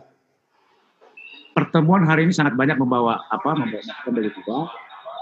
pertemuan 1.55 2.05
hari 2.05 2.27
ini 2.27 2.35
sangat 2.35 2.59
banyak 2.59 2.77
membawa 2.77 3.23
apa, 3.31 3.55
membawa 3.55 3.83
bagi 4.13 4.31
kita. 4.35 4.59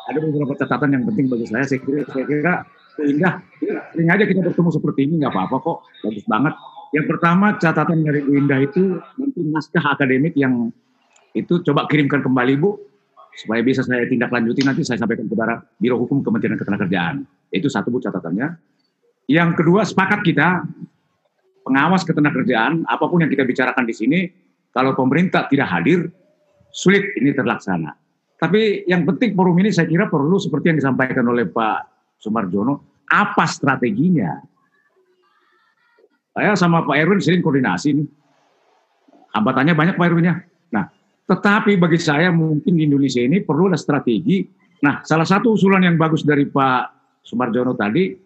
Ada 0.04 0.18
beberapa 0.20 0.52
catatan 0.60 0.90
yang 0.92 1.04
penting 1.08 1.32
bagi 1.32 1.46
saya. 1.48 1.64
Saya 1.64 1.80
kira, 1.80 2.04
saya 2.12 2.24
kira 2.28 2.54
indah. 3.00 3.34
Sering 3.92 4.08
aja 4.12 4.24
kita 4.28 4.40
bertemu 4.44 4.68
seperti 4.72 5.00
ini, 5.08 5.14
nggak 5.24 5.32
apa-apa 5.32 5.56
kok, 5.64 5.78
bagus 6.04 6.24
banget. 6.28 6.54
Yang 6.94 7.06
pertama 7.10 7.46
catatan 7.58 8.06
dari 8.06 8.22
Bu 8.22 8.38
Indah 8.38 8.60
itu 8.62 9.02
nanti 9.18 9.40
naskah 9.42 9.82
akademik 9.98 10.38
yang 10.38 10.70
itu 11.34 11.58
coba 11.66 11.90
kirimkan 11.90 12.22
kembali 12.22 12.54
Bu 12.54 12.78
supaya 13.34 13.66
bisa 13.66 13.82
saya 13.82 14.06
tindak 14.06 14.30
lanjuti 14.30 14.62
nanti 14.62 14.86
saya 14.86 15.02
sampaikan 15.02 15.26
kepada 15.26 15.66
Biro 15.74 15.98
Hukum 15.98 16.22
Kementerian 16.22 16.54
Ketenagakerjaan. 16.54 17.26
Itu 17.50 17.66
satu 17.66 17.90
Bu 17.90 17.98
catatannya. 17.98 18.46
Yang 19.30 19.50
kedua 19.62 19.86
sepakat 19.88 20.20
kita 20.20 20.64
pengawas 21.64 22.04
ketenagakerjaan 22.04 22.84
apa 22.84 23.04
pun 23.08 23.24
yang 23.24 23.32
kita 23.32 23.44
bicarakan 23.48 23.88
di 23.88 23.94
sini 23.96 24.20
kalau 24.68 24.92
pemerintah 24.92 25.48
tidak 25.48 25.72
hadir 25.72 26.12
sulit 26.68 27.14
ini 27.16 27.32
terlaksana. 27.32 27.96
Tapi 28.36 28.84
yang 28.84 29.08
penting 29.08 29.32
forum 29.32 29.56
ini 29.62 29.72
saya 29.72 29.88
kira 29.88 30.10
perlu 30.10 30.36
seperti 30.36 30.74
yang 30.74 30.78
disampaikan 30.82 31.24
oleh 31.24 31.48
Pak 31.48 31.78
Sumarjono 32.20 33.04
apa 33.08 33.48
strateginya 33.48 34.54
saya 36.34 36.58
sama 36.58 36.82
Pak 36.82 36.98
Erwin 36.98 37.22
sering 37.22 37.38
koordinasi 37.38 37.94
nih. 37.94 38.08
Hambatannya 39.38 39.74
banyak 39.78 39.94
Pak 39.94 40.06
Erwin 40.10 40.26
ya. 40.26 40.36
Nah, 40.74 40.90
tetapi 41.30 41.78
bagi 41.78 41.98
saya 42.02 42.34
mungkin 42.34 42.74
di 42.74 42.90
Indonesia 42.90 43.22
ini 43.22 43.38
perlu 43.38 43.70
ada 43.70 43.78
strategi. 43.78 44.42
Nah, 44.82 45.06
salah 45.06 45.22
satu 45.22 45.54
usulan 45.54 45.86
yang 45.86 45.94
bagus 45.94 46.26
dari 46.26 46.50
Pak 46.50 47.22
Sumarjono 47.22 47.78
tadi, 47.78 48.18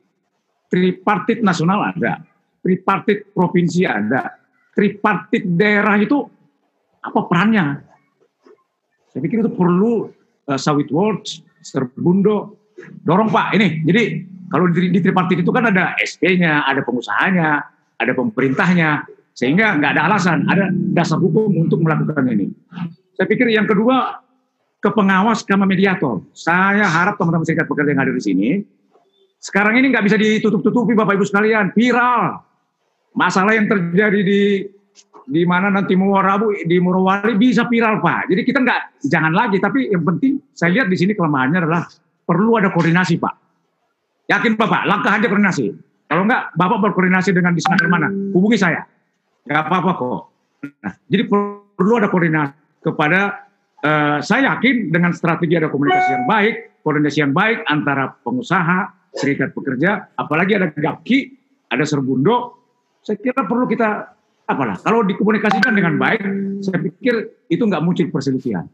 tripartit 0.68 1.40
nasional 1.40 1.92
ada, 1.92 2.20
tripartit 2.60 3.32
provinsi 3.32 3.88
ada, 3.88 4.36
tripartit 4.76 5.44
daerah 5.48 5.96
itu 6.00 6.24
apa 7.00 7.20
perannya? 7.26 7.82
Saya 9.08 9.20
pikir 9.24 9.40
itu 9.40 9.52
perlu 9.52 10.12
uh, 10.46 10.58
Sawit 10.60 10.92
Works, 10.92 11.40
Serbundo, 11.64 12.60
dorong 13.02 13.32
Pak 13.32 13.56
ini. 13.56 13.82
Jadi 13.88 14.02
kalau 14.52 14.68
di, 14.70 14.92
di 14.92 15.00
tripartit 15.00 15.40
itu 15.40 15.50
kan 15.50 15.72
ada 15.72 15.96
SP-nya, 16.00 16.68
ada 16.68 16.84
pengusahanya, 16.84 17.64
ada 17.98 18.12
pemerintahnya, 18.14 19.08
sehingga 19.32 19.76
nggak 19.80 19.90
ada 19.96 20.02
alasan, 20.12 20.44
ada 20.46 20.70
dasar 20.92 21.18
hukum 21.18 21.50
untuk 21.56 21.80
melakukan 21.82 22.28
ini. 22.28 22.52
Saya 23.16 23.26
pikir 23.26 23.50
yang 23.50 23.66
kedua, 23.66 24.22
ke 24.78 24.90
pengawas 24.94 25.42
sama 25.42 25.66
mediator. 25.66 26.22
Saya 26.30 26.86
harap 26.86 27.18
teman-teman 27.18 27.42
serikat 27.42 27.66
pekerja 27.66 27.90
yang 27.90 28.02
ada 28.06 28.14
di 28.14 28.22
sini, 28.22 28.48
sekarang 29.38 29.78
ini 29.78 29.94
nggak 29.94 30.04
bisa 30.06 30.18
ditutup-tutupi 30.18 30.98
Bapak 30.98 31.14
Ibu 31.14 31.24
sekalian, 31.26 31.70
viral. 31.70 32.42
Masalah 33.14 33.54
yang 33.54 33.70
terjadi 33.70 34.20
di 34.22 34.42
di 35.28 35.44
mana 35.44 35.68
nanti 35.68 35.92
Muarabu 35.92 36.50
di 36.64 36.76
Morowali 36.80 37.36
bisa 37.36 37.68
viral 37.68 38.00
Pak. 38.00 38.32
Jadi 38.32 38.42
kita 38.42 38.58
nggak 38.64 38.80
jangan 39.06 39.32
lagi, 39.36 39.60
tapi 39.60 39.92
yang 39.92 40.02
penting 40.02 40.42
saya 40.56 40.80
lihat 40.80 40.88
di 40.90 40.96
sini 40.96 41.12
kelemahannya 41.12 41.58
adalah 41.62 41.86
perlu 42.26 42.58
ada 42.58 42.72
koordinasi 42.72 43.20
Pak. 43.20 43.34
Yakin 44.28 44.56
Bapak, 44.58 44.84
langkah 44.84 45.12
aja 45.14 45.28
koordinasi. 45.28 45.72
Kalau 46.08 46.24
enggak, 46.24 46.56
Bapak 46.56 46.78
berkoordinasi 46.88 47.30
dengan 47.36 47.52
di 47.52 47.60
sana 47.60 47.84
mana, 47.88 48.08
hubungi 48.08 48.56
saya. 48.56 48.84
Enggak 49.44 49.62
apa-apa 49.68 49.90
kok. 49.96 50.20
Nah, 50.82 50.92
jadi 51.06 51.22
perlu 51.28 51.92
ada 52.00 52.08
koordinasi 52.08 52.82
kepada, 52.82 53.48
uh, 53.84 54.18
saya 54.24 54.56
yakin 54.56 54.88
dengan 54.88 55.12
strategi 55.12 55.54
ada 55.56 55.68
komunikasi 55.68 56.10
yang 56.16 56.26
baik, 56.26 56.54
koordinasi 56.80 57.18
yang 57.20 57.32
baik 57.36 57.64
antara 57.68 58.16
pengusaha, 58.24 58.97
serikat 59.14 59.52
pekerja, 59.56 60.12
apalagi 60.14 60.56
ada 60.58 60.68
GAPKI, 60.72 61.18
ada 61.72 61.84
Serbundo, 61.84 62.36
saya 63.04 63.16
kira 63.20 63.44
perlu 63.46 63.64
kita 63.68 64.14
apalah 64.48 64.80
kalau 64.80 65.04
dikomunikasikan 65.04 65.76
dengan 65.76 66.00
baik 66.00 66.24
saya 66.64 66.80
pikir 66.80 67.44
itu 67.52 67.60
nggak 67.60 67.84
muncul 67.84 68.08
perselisihan 68.08 68.64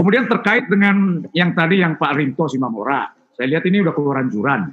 kemudian 0.00 0.24
terkait 0.24 0.72
dengan 0.72 1.20
yang 1.36 1.52
tadi 1.52 1.84
yang 1.84 2.00
Pak 2.00 2.16
Rinto 2.16 2.48
Simamora 2.48 3.12
saya 3.36 3.44
lihat 3.52 3.68
ini 3.68 3.84
udah 3.84 3.92
keluaran 3.92 4.32
juran 4.32 4.72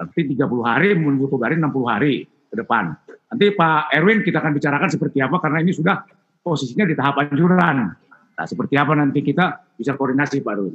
Berarti 0.00 0.32
30 0.32 0.64
hari 0.64 0.96
menunggu 0.96 1.28
hari 1.36 1.60
60 1.60 1.84
hari 1.84 2.14
ke 2.24 2.56
depan. 2.56 2.96
Nanti 3.04 3.52
Pak 3.52 3.92
Erwin 3.92 4.24
kita 4.24 4.40
akan 4.40 4.56
bicarakan 4.56 4.88
seperti 4.88 5.20
apa 5.20 5.36
karena 5.44 5.60
ini 5.60 5.76
sudah 5.76 6.08
posisinya 6.40 6.88
di 6.88 6.96
tahap 6.96 7.20
anjuran. 7.20 7.92
Nah, 8.32 8.46
seperti 8.48 8.80
apa 8.80 8.96
nanti 8.96 9.20
kita 9.20 9.76
bisa 9.76 9.92
koordinasi 10.00 10.40
Pak 10.40 10.52
Erwin. 10.56 10.72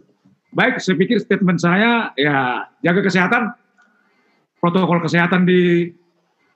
Baik, 0.53 0.77
saya 0.77 0.93
pikir 0.93 1.17
statement 1.17 1.57
saya 1.57 2.13
ya 2.13 2.69
jaga 2.85 3.01
kesehatan, 3.01 3.49
protokol 4.59 5.03
kesehatan 5.03 5.43
di 5.47 5.91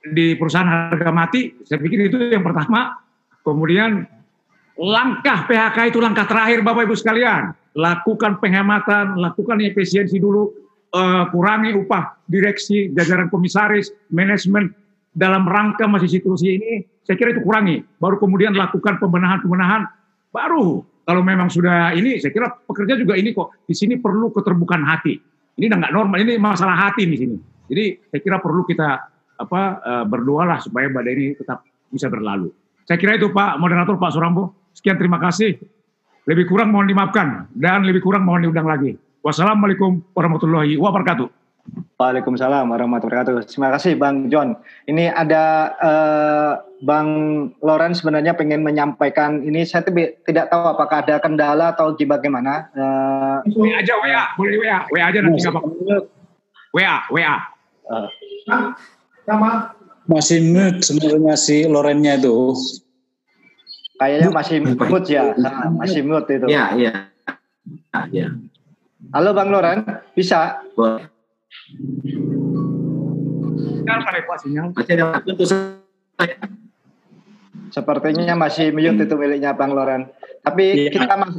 di 0.00 0.32
perusahaan 0.36 0.92
harga 0.92 1.12
mati, 1.12 1.60
saya 1.64 1.76
pikir 1.80 2.08
itu 2.08 2.16
yang 2.32 2.44
pertama. 2.44 2.96
Kemudian 3.40 4.04
langkah 4.76 5.44
PHK 5.48 5.92
itu 5.92 5.98
langkah 6.00 6.24
terakhir 6.24 6.64
Bapak 6.64 6.88
Ibu 6.88 6.96
sekalian. 6.96 7.52
Lakukan 7.76 8.40
penghematan, 8.40 9.20
lakukan 9.20 9.60
efisiensi 9.62 10.18
dulu, 10.18 10.50
uh, 10.92 11.24
kurangi 11.30 11.76
upah 11.76 12.18
direksi, 12.26 12.90
jajaran 12.92 13.30
komisaris, 13.30 13.92
manajemen 14.10 14.72
dalam 15.10 15.46
rangka 15.46 15.86
masih 15.90 16.20
situasi 16.20 16.46
ini, 16.58 16.72
saya 17.02 17.16
kira 17.18 17.34
itu 17.34 17.42
kurangi. 17.42 17.82
Baru 17.98 18.18
kemudian 18.18 18.54
lakukan 18.54 18.98
pembenahan-pembenahan, 18.98 19.86
baru 20.30 20.82
kalau 21.06 21.22
memang 21.26 21.50
sudah 21.50 21.90
ini, 21.94 22.22
saya 22.22 22.30
kira 22.30 22.46
pekerja 22.66 22.94
juga 22.94 23.18
ini 23.18 23.34
kok 23.34 23.66
di 23.66 23.74
sini 23.74 23.98
perlu 23.98 24.30
keterbukaan 24.30 24.86
hati. 24.86 25.18
Ini 25.58 25.66
udah 25.66 25.78
nggak 25.82 25.94
normal, 25.94 26.18
ini 26.22 26.38
masalah 26.38 26.88
hati 26.88 27.02
di 27.04 27.16
sini. 27.18 27.36
Jadi 27.70 28.02
saya 28.10 28.20
kira 28.20 28.36
perlu 28.42 28.66
kita 28.66 28.88
apa 29.40 29.62
uh, 29.80 30.04
berdoa 30.04 30.42
lah 30.42 30.58
supaya 30.58 30.90
badai 30.90 31.14
ini 31.14 31.26
tetap 31.38 31.62
bisa 31.88 32.10
berlalu. 32.10 32.50
Saya 32.84 32.98
kira 32.98 33.14
itu 33.14 33.30
Pak 33.30 33.62
Moderator 33.62 33.94
Pak 33.94 34.10
Surambo. 34.10 34.58
Sekian 34.74 34.98
terima 34.98 35.22
kasih. 35.22 35.54
Lebih 36.26 36.50
kurang 36.50 36.74
mohon 36.74 36.90
dimaafkan 36.90 37.46
dan 37.54 37.86
lebih 37.86 38.02
kurang 38.02 38.26
mohon 38.26 38.42
diundang 38.42 38.66
lagi. 38.66 38.98
Wassalamualaikum 39.22 40.02
warahmatullahi 40.12 40.74
wabarakatuh. 40.74 41.30
Waalaikumsalam 42.00 42.72
warahmatullahi 42.72 43.22
wabarakatuh. 43.22 43.46
Terima 43.46 43.68
kasih 43.76 43.92
Bang 43.94 44.32
John. 44.32 44.56
Ini 44.88 45.12
ada 45.12 45.76
uh, 45.76 46.52
Bang 46.80 47.08
Loren 47.60 47.92
sebenarnya 47.92 48.32
pengen 48.32 48.64
menyampaikan 48.64 49.44
ini 49.44 49.68
saya 49.68 49.84
tidak 50.24 50.48
tahu 50.48 50.64
apakah 50.64 51.04
ada 51.04 51.20
kendala 51.20 51.76
atau 51.76 51.92
bagaimana. 51.92 52.72
Uh, 52.72 53.38
WA 53.52 53.84
aja 53.84 53.94
WA, 54.00 54.24
boleh 54.40 54.56
WA, 54.64 54.78
WA 54.88 55.04
aja 55.12 55.18
nanti 55.20 55.44
nggak 55.44 55.52
apa-apa. 55.52 55.68
WA, 56.72 56.96
WA. 57.12 57.36
Uh. 57.90 58.06
Sama. 59.26 59.74
Masih 60.06 60.38
mute 60.46 60.82
sebenarnya 60.86 61.34
si 61.34 61.66
Lorennya 61.66 62.18
itu. 62.18 62.54
Kayaknya 63.98 64.30
masih 64.32 64.56
mute 64.64 65.08
ya, 65.12 65.36
nah, 65.36 65.68
masih 65.74 66.00
mute 66.06 66.30
itu. 66.32 66.46
Iya, 66.48 66.64
iya. 66.78 66.92
Iya. 68.10 68.28
Halo 69.12 69.30
Bang 69.36 69.50
Loren, 69.50 69.84
bisa? 70.16 70.62
Sepertinya 77.70 78.34
masih 78.38 78.72
mute 78.72 79.02
itu 79.04 79.14
miliknya 79.18 79.52
Bang 79.52 79.74
Loren. 79.76 80.08
Tapi 80.40 80.88
ya. 80.88 80.90
kita 80.94 81.14
mas 81.20 81.34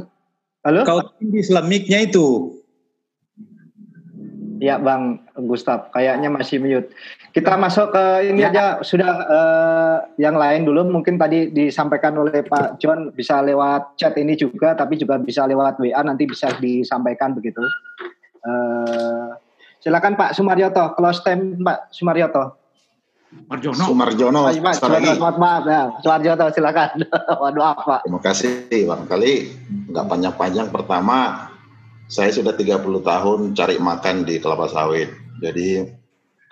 Halo? 0.62 0.86
Kau 0.86 1.02
tinggi 1.18 1.42
Islamiknya 1.42 2.06
itu. 2.06 2.54
Ya 4.62 4.78
Bang 4.78 5.26
Gustaf, 5.46 5.92
kayaknya 5.94 6.28
masih 6.28 6.62
mute. 6.62 6.90
Kita 7.32 7.56
masuk 7.56 7.96
ke 7.96 8.28
ini 8.28 8.44
ya. 8.44 8.52
aja 8.52 8.64
sudah 8.84 9.12
uh, 9.24 9.96
yang 10.20 10.36
lain 10.36 10.68
dulu 10.68 10.84
mungkin 10.84 11.16
tadi 11.16 11.48
disampaikan 11.48 12.12
oleh 12.20 12.44
Pak 12.44 12.76
John 12.76 13.08
bisa 13.16 13.40
lewat 13.40 13.96
chat 13.96 14.12
ini 14.20 14.36
juga 14.36 14.76
tapi 14.76 15.00
juga 15.00 15.16
bisa 15.16 15.48
lewat 15.48 15.80
WA 15.80 16.00
nanti 16.04 16.28
bisa 16.28 16.52
disampaikan 16.60 17.32
begitu. 17.32 17.64
Uh, 18.44 19.32
silakan 19.80 20.18
Pak 20.18 20.36
Sumaryoto, 20.36 20.92
close 20.92 21.24
time 21.24 21.56
Pak 21.64 21.88
Sumaryoto. 21.88 22.62
Marjono. 23.48 23.84
Sumarjono. 23.88 24.40
Pak, 24.44 24.76
Sumarjono, 24.76 25.28
maaf 25.40 25.64
ya. 25.64 25.82
Sumarjono 26.04 26.44
silakan. 26.52 26.90
Waduh 27.42 27.64
apa? 27.64 28.04
Terima 28.04 28.20
kasih 28.20 28.68
Bang 28.84 29.08
Kali. 29.08 29.48
Nggak 29.88 30.04
panjang-panjang. 30.04 30.68
Pertama, 30.68 31.48
saya 32.12 32.28
sudah 32.28 32.52
30 32.52 32.84
tahun 32.84 33.38
cari 33.56 33.76
makan 33.80 34.28
di 34.28 34.36
kelapa 34.36 34.68
sawit. 34.68 35.21
Jadi 35.42 35.82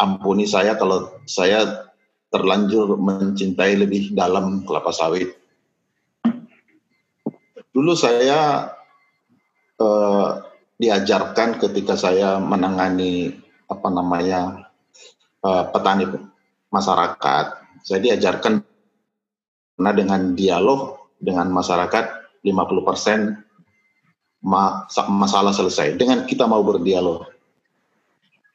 ampuni 0.02 0.50
saya 0.50 0.74
kalau 0.74 1.22
saya 1.30 1.86
terlanjur 2.34 2.98
mencintai 2.98 3.78
lebih 3.78 4.10
dalam 4.18 4.66
kelapa 4.66 4.90
sawit. 4.90 5.30
Dulu 7.70 7.94
saya 7.94 8.66
eh, 9.78 10.30
diajarkan 10.80 11.62
ketika 11.62 11.94
saya 11.94 12.40
menangani 12.40 13.36
apa 13.70 13.88
namanya 13.92 14.66
uh, 15.46 15.64
petani 15.70 16.10
masyarakat, 16.74 17.46
saya 17.86 18.00
diajarkan 18.02 18.66
karena 19.78 19.90
dengan 19.94 20.34
dialog 20.34 20.98
dengan 21.16 21.48
masyarakat 21.54 22.04
50% 22.42 24.42
masalah 25.08 25.52
selesai 25.54 25.94
dengan 25.94 26.26
kita 26.26 26.50
mau 26.50 26.66
berdialog. 26.66 27.29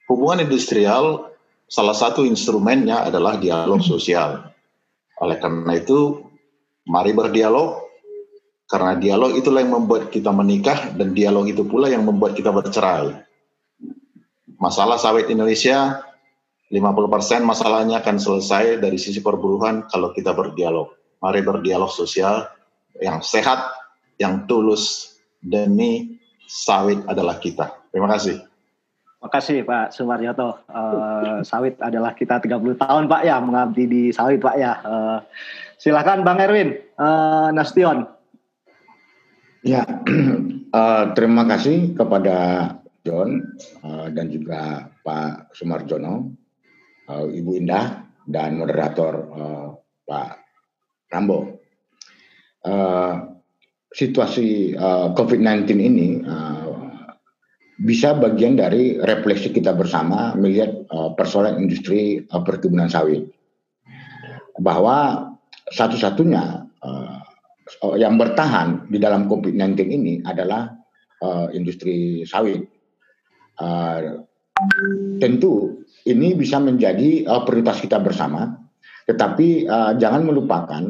Hubungan 0.05 0.45
industrial 0.45 1.33
salah 1.65 1.97
satu 1.97 2.21
instrumennya 2.25 3.09
adalah 3.09 3.41
dialog 3.41 3.81
sosial. 3.81 4.53
Oleh 5.17 5.37
karena 5.41 5.73
itu, 5.73 6.21
mari 6.85 7.15
berdialog 7.15 7.85
karena 8.65 8.97
dialog 8.97 9.37
itulah 9.37 9.61
yang 9.61 9.77
membuat 9.77 10.09
kita 10.09 10.33
menikah 10.33 10.93
dan 10.97 11.13
dialog 11.13 11.45
itu 11.45 11.65
pula 11.65 11.89
yang 11.89 12.05
membuat 12.05 12.33
kita 12.33 12.49
bercerai. 12.49 13.13
Masalah 14.57 14.97
sawit 14.97 15.29
Indonesia 15.29 16.01
50% 16.73 17.45
masalahnya 17.45 18.01
akan 18.01 18.17
selesai 18.17 18.81
dari 18.81 18.97
sisi 18.97 19.21
perburuhan 19.21 19.85
kalau 19.85 20.09
kita 20.17 20.33
berdialog. 20.33 20.97
Mari 21.21 21.45
berdialog 21.45 21.93
sosial 21.93 22.49
yang 22.97 23.21
sehat, 23.21 23.69
yang 24.17 24.49
tulus 24.49 25.15
demi 25.37 26.17
sawit 26.49 27.05
adalah 27.05 27.37
kita. 27.37 27.69
Terima 27.93 28.09
kasih. 28.09 28.41
Terima 29.15 29.31
kasih 29.31 29.57
Pak 29.65 29.87
Sumaryoto. 29.95 30.61
Uh, 30.69 31.39
sawit 31.41 31.79
adalah 31.79 32.13
kita 32.13 32.37
30 32.37 32.77
tahun 32.77 33.03
Pak 33.07 33.21
ya 33.23 33.39
mengabdi 33.39 33.83
di 33.87 34.03
sawit 34.11 34.43
Pak 34.43 34.55
ya. 34.59 34.73
Uh, 34.83 35.17
silakan 35.79 36.27
Bang 36.27 36.37
Erwin 36.43 36.75
uh, 36.99 37.49
Nastion. 37.55 38.05
Ya, 39.65 39.81
uh, 39.81 41.09
terima 41.17 41.47
kasih 41.49 41.97
kepada 41.97 42.69
John 43.01 43.57
uh, 43.81 44.13
dan 44.13 44.29
juga 44.29 44.93
Pak 45.01 45.57
Sumarjono, 45.57 46.29
uh, 47.09 47.25
Ibu 47.25 47.51
Indah 47.57 48.05
dan 48.29 48.61
moderator 48.61 49.13
uh, 49.31 49.67
Pak 50.05 50.31
Rambo. 51.09 51.65
Uh, 52.61 53.41
situasi 53.95 54.75
uh, 54.75 55.15
COVID-19 55.15 55.71
ini 55.79 56.19
uh, 56.27 56.74
bisa 57.75 58.15
bagian 58.15 58.55
dari 58.55 58.95
refleksi 58.95 59.51
kita 59.51 59.75
bersama 59.75 60.31
melihat 60.39 60.87
uh, 60.91 61.11
persoalan 61.11 61.59
industri 61.59 62.23
uh, 62.31 62.39
perkebunan 62.39 62.87
sawit. 62.87 63.27
Bahwa 64.55 65.27
satu-satunya 65.75 66.71
uh, 66.79 67.19
yang 67.99 68.15
bertahan 68.15 68.87
di 68.87 68.95
dalam 69.01 69.27
COVID-19 69.27 69.75
ini 69.91 70.13
adalah 70.23 70.71
uh, 71.19 71.51
industri 71.51 72.23
sawit. 72.23 72.63
Uh, 73.59 74.23
tentu 75.19 75.83
ini 76.07 76.31
bisa 76.35 76.63
menjadi 76.63 77.27
uh, 77.27 77.43
prioritas 77.43 77.83
kita 77.83 77.99
bersama, 77.99 78.55
tetapi 79.03 79.67
uh, 79.67 79.91
jangan 79.99 80.23
melupakan 80.23 80.83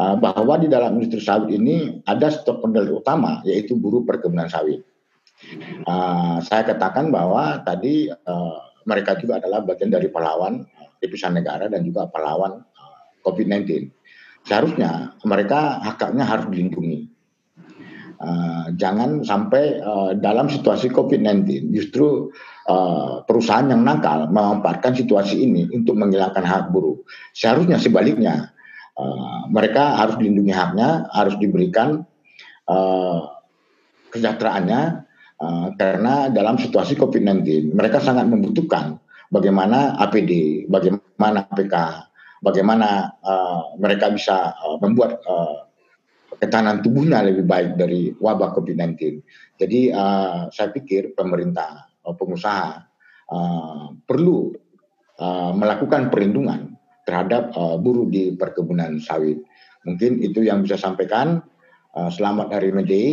uh, 0.00 0.16
bahwa 0.16 0.56
di 0.56 0.72
dalam 0.72 0.96
industri 0.96 1.20
sawit 1.20 1.52
ini 1.52 2.00
ada 2.08 2.32
stakeholder 2.32 2.88
utama 2.88 3.44
yaitu 3.44 3.76
buruh 3.76 4.00
perkebunan 4.08 4.48
sawit. 4.48 4.80
Uh, 5.84 6.38
saya 6.40 6.64
katakan 6.64 7.10
bahwa 7.12 7.60
tadi 7.66 8.08
uh, 8.08 8.58
mereka 8.88 9.18
juga 9.18 9.42
adalah 9.42 9.60
bagian 9.66 9.92
dari 9.92 10.08
pahlawan 10.08 10.64
lapisan 11.02 11.36
negara 11.36 11.68
dan 11.68 11.84
juga 11.84 12.08
pahlawan 12.08 12.64
uh, 12.64 12.98
COVID-19. 13.26 13.90
Seharusnya 14.44 15.16
mereka 15.26 15.82
haknya 15.84 16.24
harus 16.24 16.48
dilindungi. 16.48 17.12
Uh, 18.14 18.72
jangan 18.78 19.26
sampai 19.26 19.82
uh, 19.82 20.16
dalam 20.16 20.48
situasi 20.48 20.88
COVID-19 20.88 21.74
justru 21.74 22.30
uh, 22.70 23.20
perusahaan 23.26 23.68
yang 23.68 23.84
nakal 23.84 24.30
memanfaatkan 24.30 24.96
situasi 24.96 25.44
ini 25.44 25.68
untuk 25.74 25.98
menghilangkan 25.98 26.46
hak 26.46 26.72
buruh. 26.72 27.02
Seharusnya 27.36 27.76
sebaliknya 27.76 28.54
Uh, 28.94 29.50
mereka 29.50 29.98
harus 29.98 30.14
dilindungi 30.22 30.54
haknya, 30.54 31.10
harus 31.10 31.34
diberikan 31.42 32.06
uh, 32.70 33.42
kesejahteraannya 34.14 35.03
uh, 35.44 35.68
karena 35.76 36.32
dalam 36.32 36.56
situasi 36.56 36.96
COVID-19 36.96 37.76
mereka 37.76 38.00
sangat 38.00 38.24
membutuhkan 38.24 38.96
bagaimana 39.28 40.00
APD, 40.00 40.64
bagaimana 40.72 41.44
APK, 41.52 41.74
bagaimana 42.40 43.12
uh, 43.20 43.76
mereka 43.76 44.08
bisa 44.08 44.56
uh, 44.56 44.80
membuat 44.80 45.20
uh, 45.28 45.68
ketahanan 46.40 46.80
tubuhnya 46.80 47.20
lebih 47.20 47.44
baik 47.44 47.76
dari 47.76 48.16
wabah 48.16 48.56
COVID-19. 48.56 49.20
Jadi 49.60 49.92
uh, 49.92 50.48
saya 50.48 50.72
pikir 50.72 51.12
pemerintah, 51.12 51.92
pengusaha 52.02 52.84
uh, 53.30 53.94
perlu 54.04 54.52
uh, 55.20 55.52
melakukan 55.54 56.10
perlindungan 56.10 56.74
terhadap 57.04 57.52
uh, 57.54 57.76
buruh 57.76 58.08
di 58.08 58.32
perkebunan 58.34 58.98
sawit. 58.98 59.40
Mungkin 59.84 60.24
itu 60.24 60.44
yang 60.44 60.64
bisa 60.64 60.80
sampaikan. 60.80 61.44
Uh, 61.94 62.10
selamat 62.10 62.50
Hari 62.50 62.70
Medi. 62.74 63.04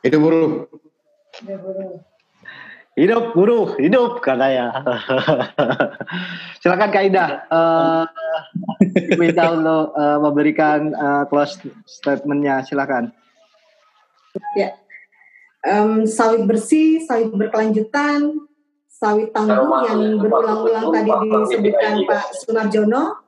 Itu 0.00 0.16
buruh. 0.22 0.70
Hidup 2.96 3.36
buruh, 3.36 3.76
hidup 3.76 4.24
katanya. 4.24 4.72
Silakan 6.64 6.88
Kak 6.88 7.04
Ida. 7.12 7.44
Uh, 7.52 8.08
minta 9.20 9.52
untuk 9.52 9.92
uh, 9.92 10.16
memberikan 10.16 10.96
uh, 10.96 11.28
close 11.28 11.60
statementnya. 11.84 12.64
Silakan. 12.64 13.12
Ya, 14.56 14.80
um, 15.68 16.08
sawit 16.08 16.48
bersih, 16.48 17.04
sawit 17.04 17.32
berkelanjutan, 17.32 18.48
sawit 18.88 19.32
tangguh 19.36 19.68
yang 19.92 20.20
berulang-ulang 20.20 20.88
tadi 20.92 21.10
disebutkan 21.12 21.94
Pak 22.08 22.24
Sunarjono 22.44 23.20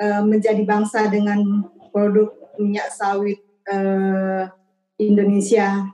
uh, 0.00 0.22
menjadi 0.24 0.64
bangsa 0.64 1.08
dengan 1.12 1.68
produk 1.92 2.32
minyak 2.56 2.88
sawit 2.92 3.44
uh, 3.68 4.48
Indonesia 4.96 5.84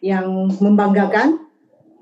yang 0.00 0.50
membanggakan 0.62 1.48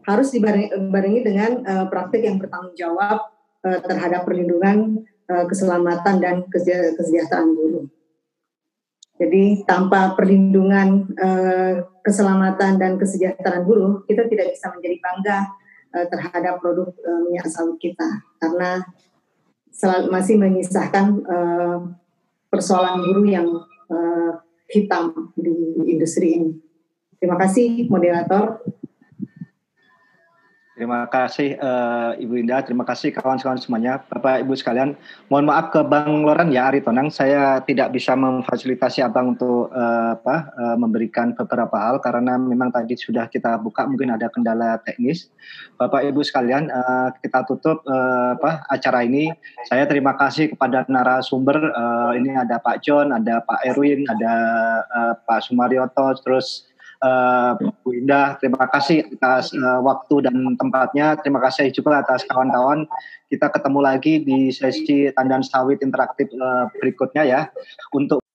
harus 0.07 0.31
dibarengi 0.31 1.21
dengan 1.27 1.67
uh, 1.67 1.87
praktik 1.91 2.23
yang 2.23 2.39
bertanggung 2.39 2.77
jawab 2.79 3.27
uh, 3.67 3.81
terhadap 3.83 4.23
perlindungan 4.23 5.03
uh, 5.27 5.45
keselamatan 5.51 6.23
dan 6.23 6.37
kesejahteraan 6.47 7.51
buruh. 7.53 7.87
Jadi 9.17 9.65
tanpa 9.65 10.13
perlindungan 10.13 11.09
uh, 11.17 11.75
keselamatan 12.05 12.77
dan 12.77 13.01
kesejahteraan 13.01 13.65
buruh, 13.65 14.05
kita 14.05 14.29
tidak 14.29 14.53
bisa 14.55 14.71
menjadi 14.77 14.97
bangga 15.01 15.39
uh, 15.97 16.07
terhadap 16.13 16.61
produk 16.63 16.93
uh, 16.93 17.21
minyak 17.27 17.49
sawit 17.49 17.81
kita 17.81 18.07
karena 18.39 18.85
masih 20.09 20.41
menyisakan 20.41 21.21
uh, 21.29 21.79
persoalan 22.49 23.03
buruh 23.05 23.27
yang 23.29 23.49
uh, 23.93 24.33
hitam 24.73 25.33
di 25.37 25.53
industri 25.85 26.41
ini. 26.41 26.66
Terima 27.27 27.43
kasih 27.43 27.91
moderator. 27.91 28.63
Terima 30.79 31.11
kasih 31.11 31.59
uh, 31.59 32.15
Ibu 32.23 32.39
Indah, 32.39 32.63
terima 32.63 32.87
kasih 32.87 33.11
kawan-kawan 33.11 33.59
semuanya, 33.59 33.99
Bapak 34.07 34.47
Ibu 34.47 34.55
sekalian. 34.55 34.95
Mohon 35.27 35.47
maaf 35.51 35.67
ke 35.75 35.83
Bang 35.83 36.23
Loren 36.23 36.55
ya 36.55 36.71
Ari 36.71 36.87
Tonang, 36.87 37.11
saya 37.11 37.59
tidak 37.67 37.91
bisa 37.91 38.15
memfasilitasi 38.15 39.03
Abang 39.03 39.35
untuk 39.35 39.75
uh, 39.75 40.15
apa 40.15 40.55
uh, 40.55 40.77
memberikan 40.79 41.35
beberapa 41.35 41.75
hal 41.75 41.99
karena 41.99 42.39
memang 42.39 42.71
tadi 42.71 42.95
sudah 42.95 43.27
kita 43.27 43.59
buka 43.59 43.91
mungkin 43.91 44.15
ada 44.15 44.31
kendala 44.31 44.79
teknis. 44.87 45.27
Bapak 45.83 46.07
Ibu 46.07 46.23
sekalian, 46.23 46.71
uh, 46.71 47.11
kita 47.19 47.43
tutup 47.43 47.83
uh, 47.91 48.39
apa 48.39 48.63
acara 48.71 49.03
ini. 49.03 49.35
Saya 49.67 49.83
terima 49.91 50.15
kasih 50.15 50.55
kepada 50.55 50.87
narasumber 50.87 51.59
uh, 51.75 52.15
ini 52.15 52.39
ada 52.39 52.63
Pak 52.63 52.87
John, 52.87 53.11
ada 53.11 53.43
Pak 53.43 53.67
Erwin, 53.67 54.07
ada 54.07 54.35
uh, 54.95 55.13
Pak 55.27 55.51
Sumaryoto, 55.51 56.15
terus 56.23 56.71
uh, 57.01 57.55
Bu 57.83 57.95
Indah. 57.95 58.37
Terima 58.43 58.67
kasih 58.67 59.07
atas 59.17 59.55
uh, 59.55 59.81
waktu 59.83 60.27
dan 60.27 60.59
tempatnya. 60.59 61.15
Terima 61.23 61.39
kasih 61.39 61.71
juga 61.71 62.03
atas 62.03 62.27
kawan-kawan. 62.27 62.85
Kita 63.27 63.51
ketemu 63.51 63.81
lagi 63.83 64.23
di 64.23 64.51
sesi 64.51 65.11
tandan 65.15 65.43
sawit 65.43 65.83
interaktif 65.83 66.31
uh, 66.35 66.71
berikutnya 66.83 67.23
ya. 67.27 67.41
Untuk 67.95 68.26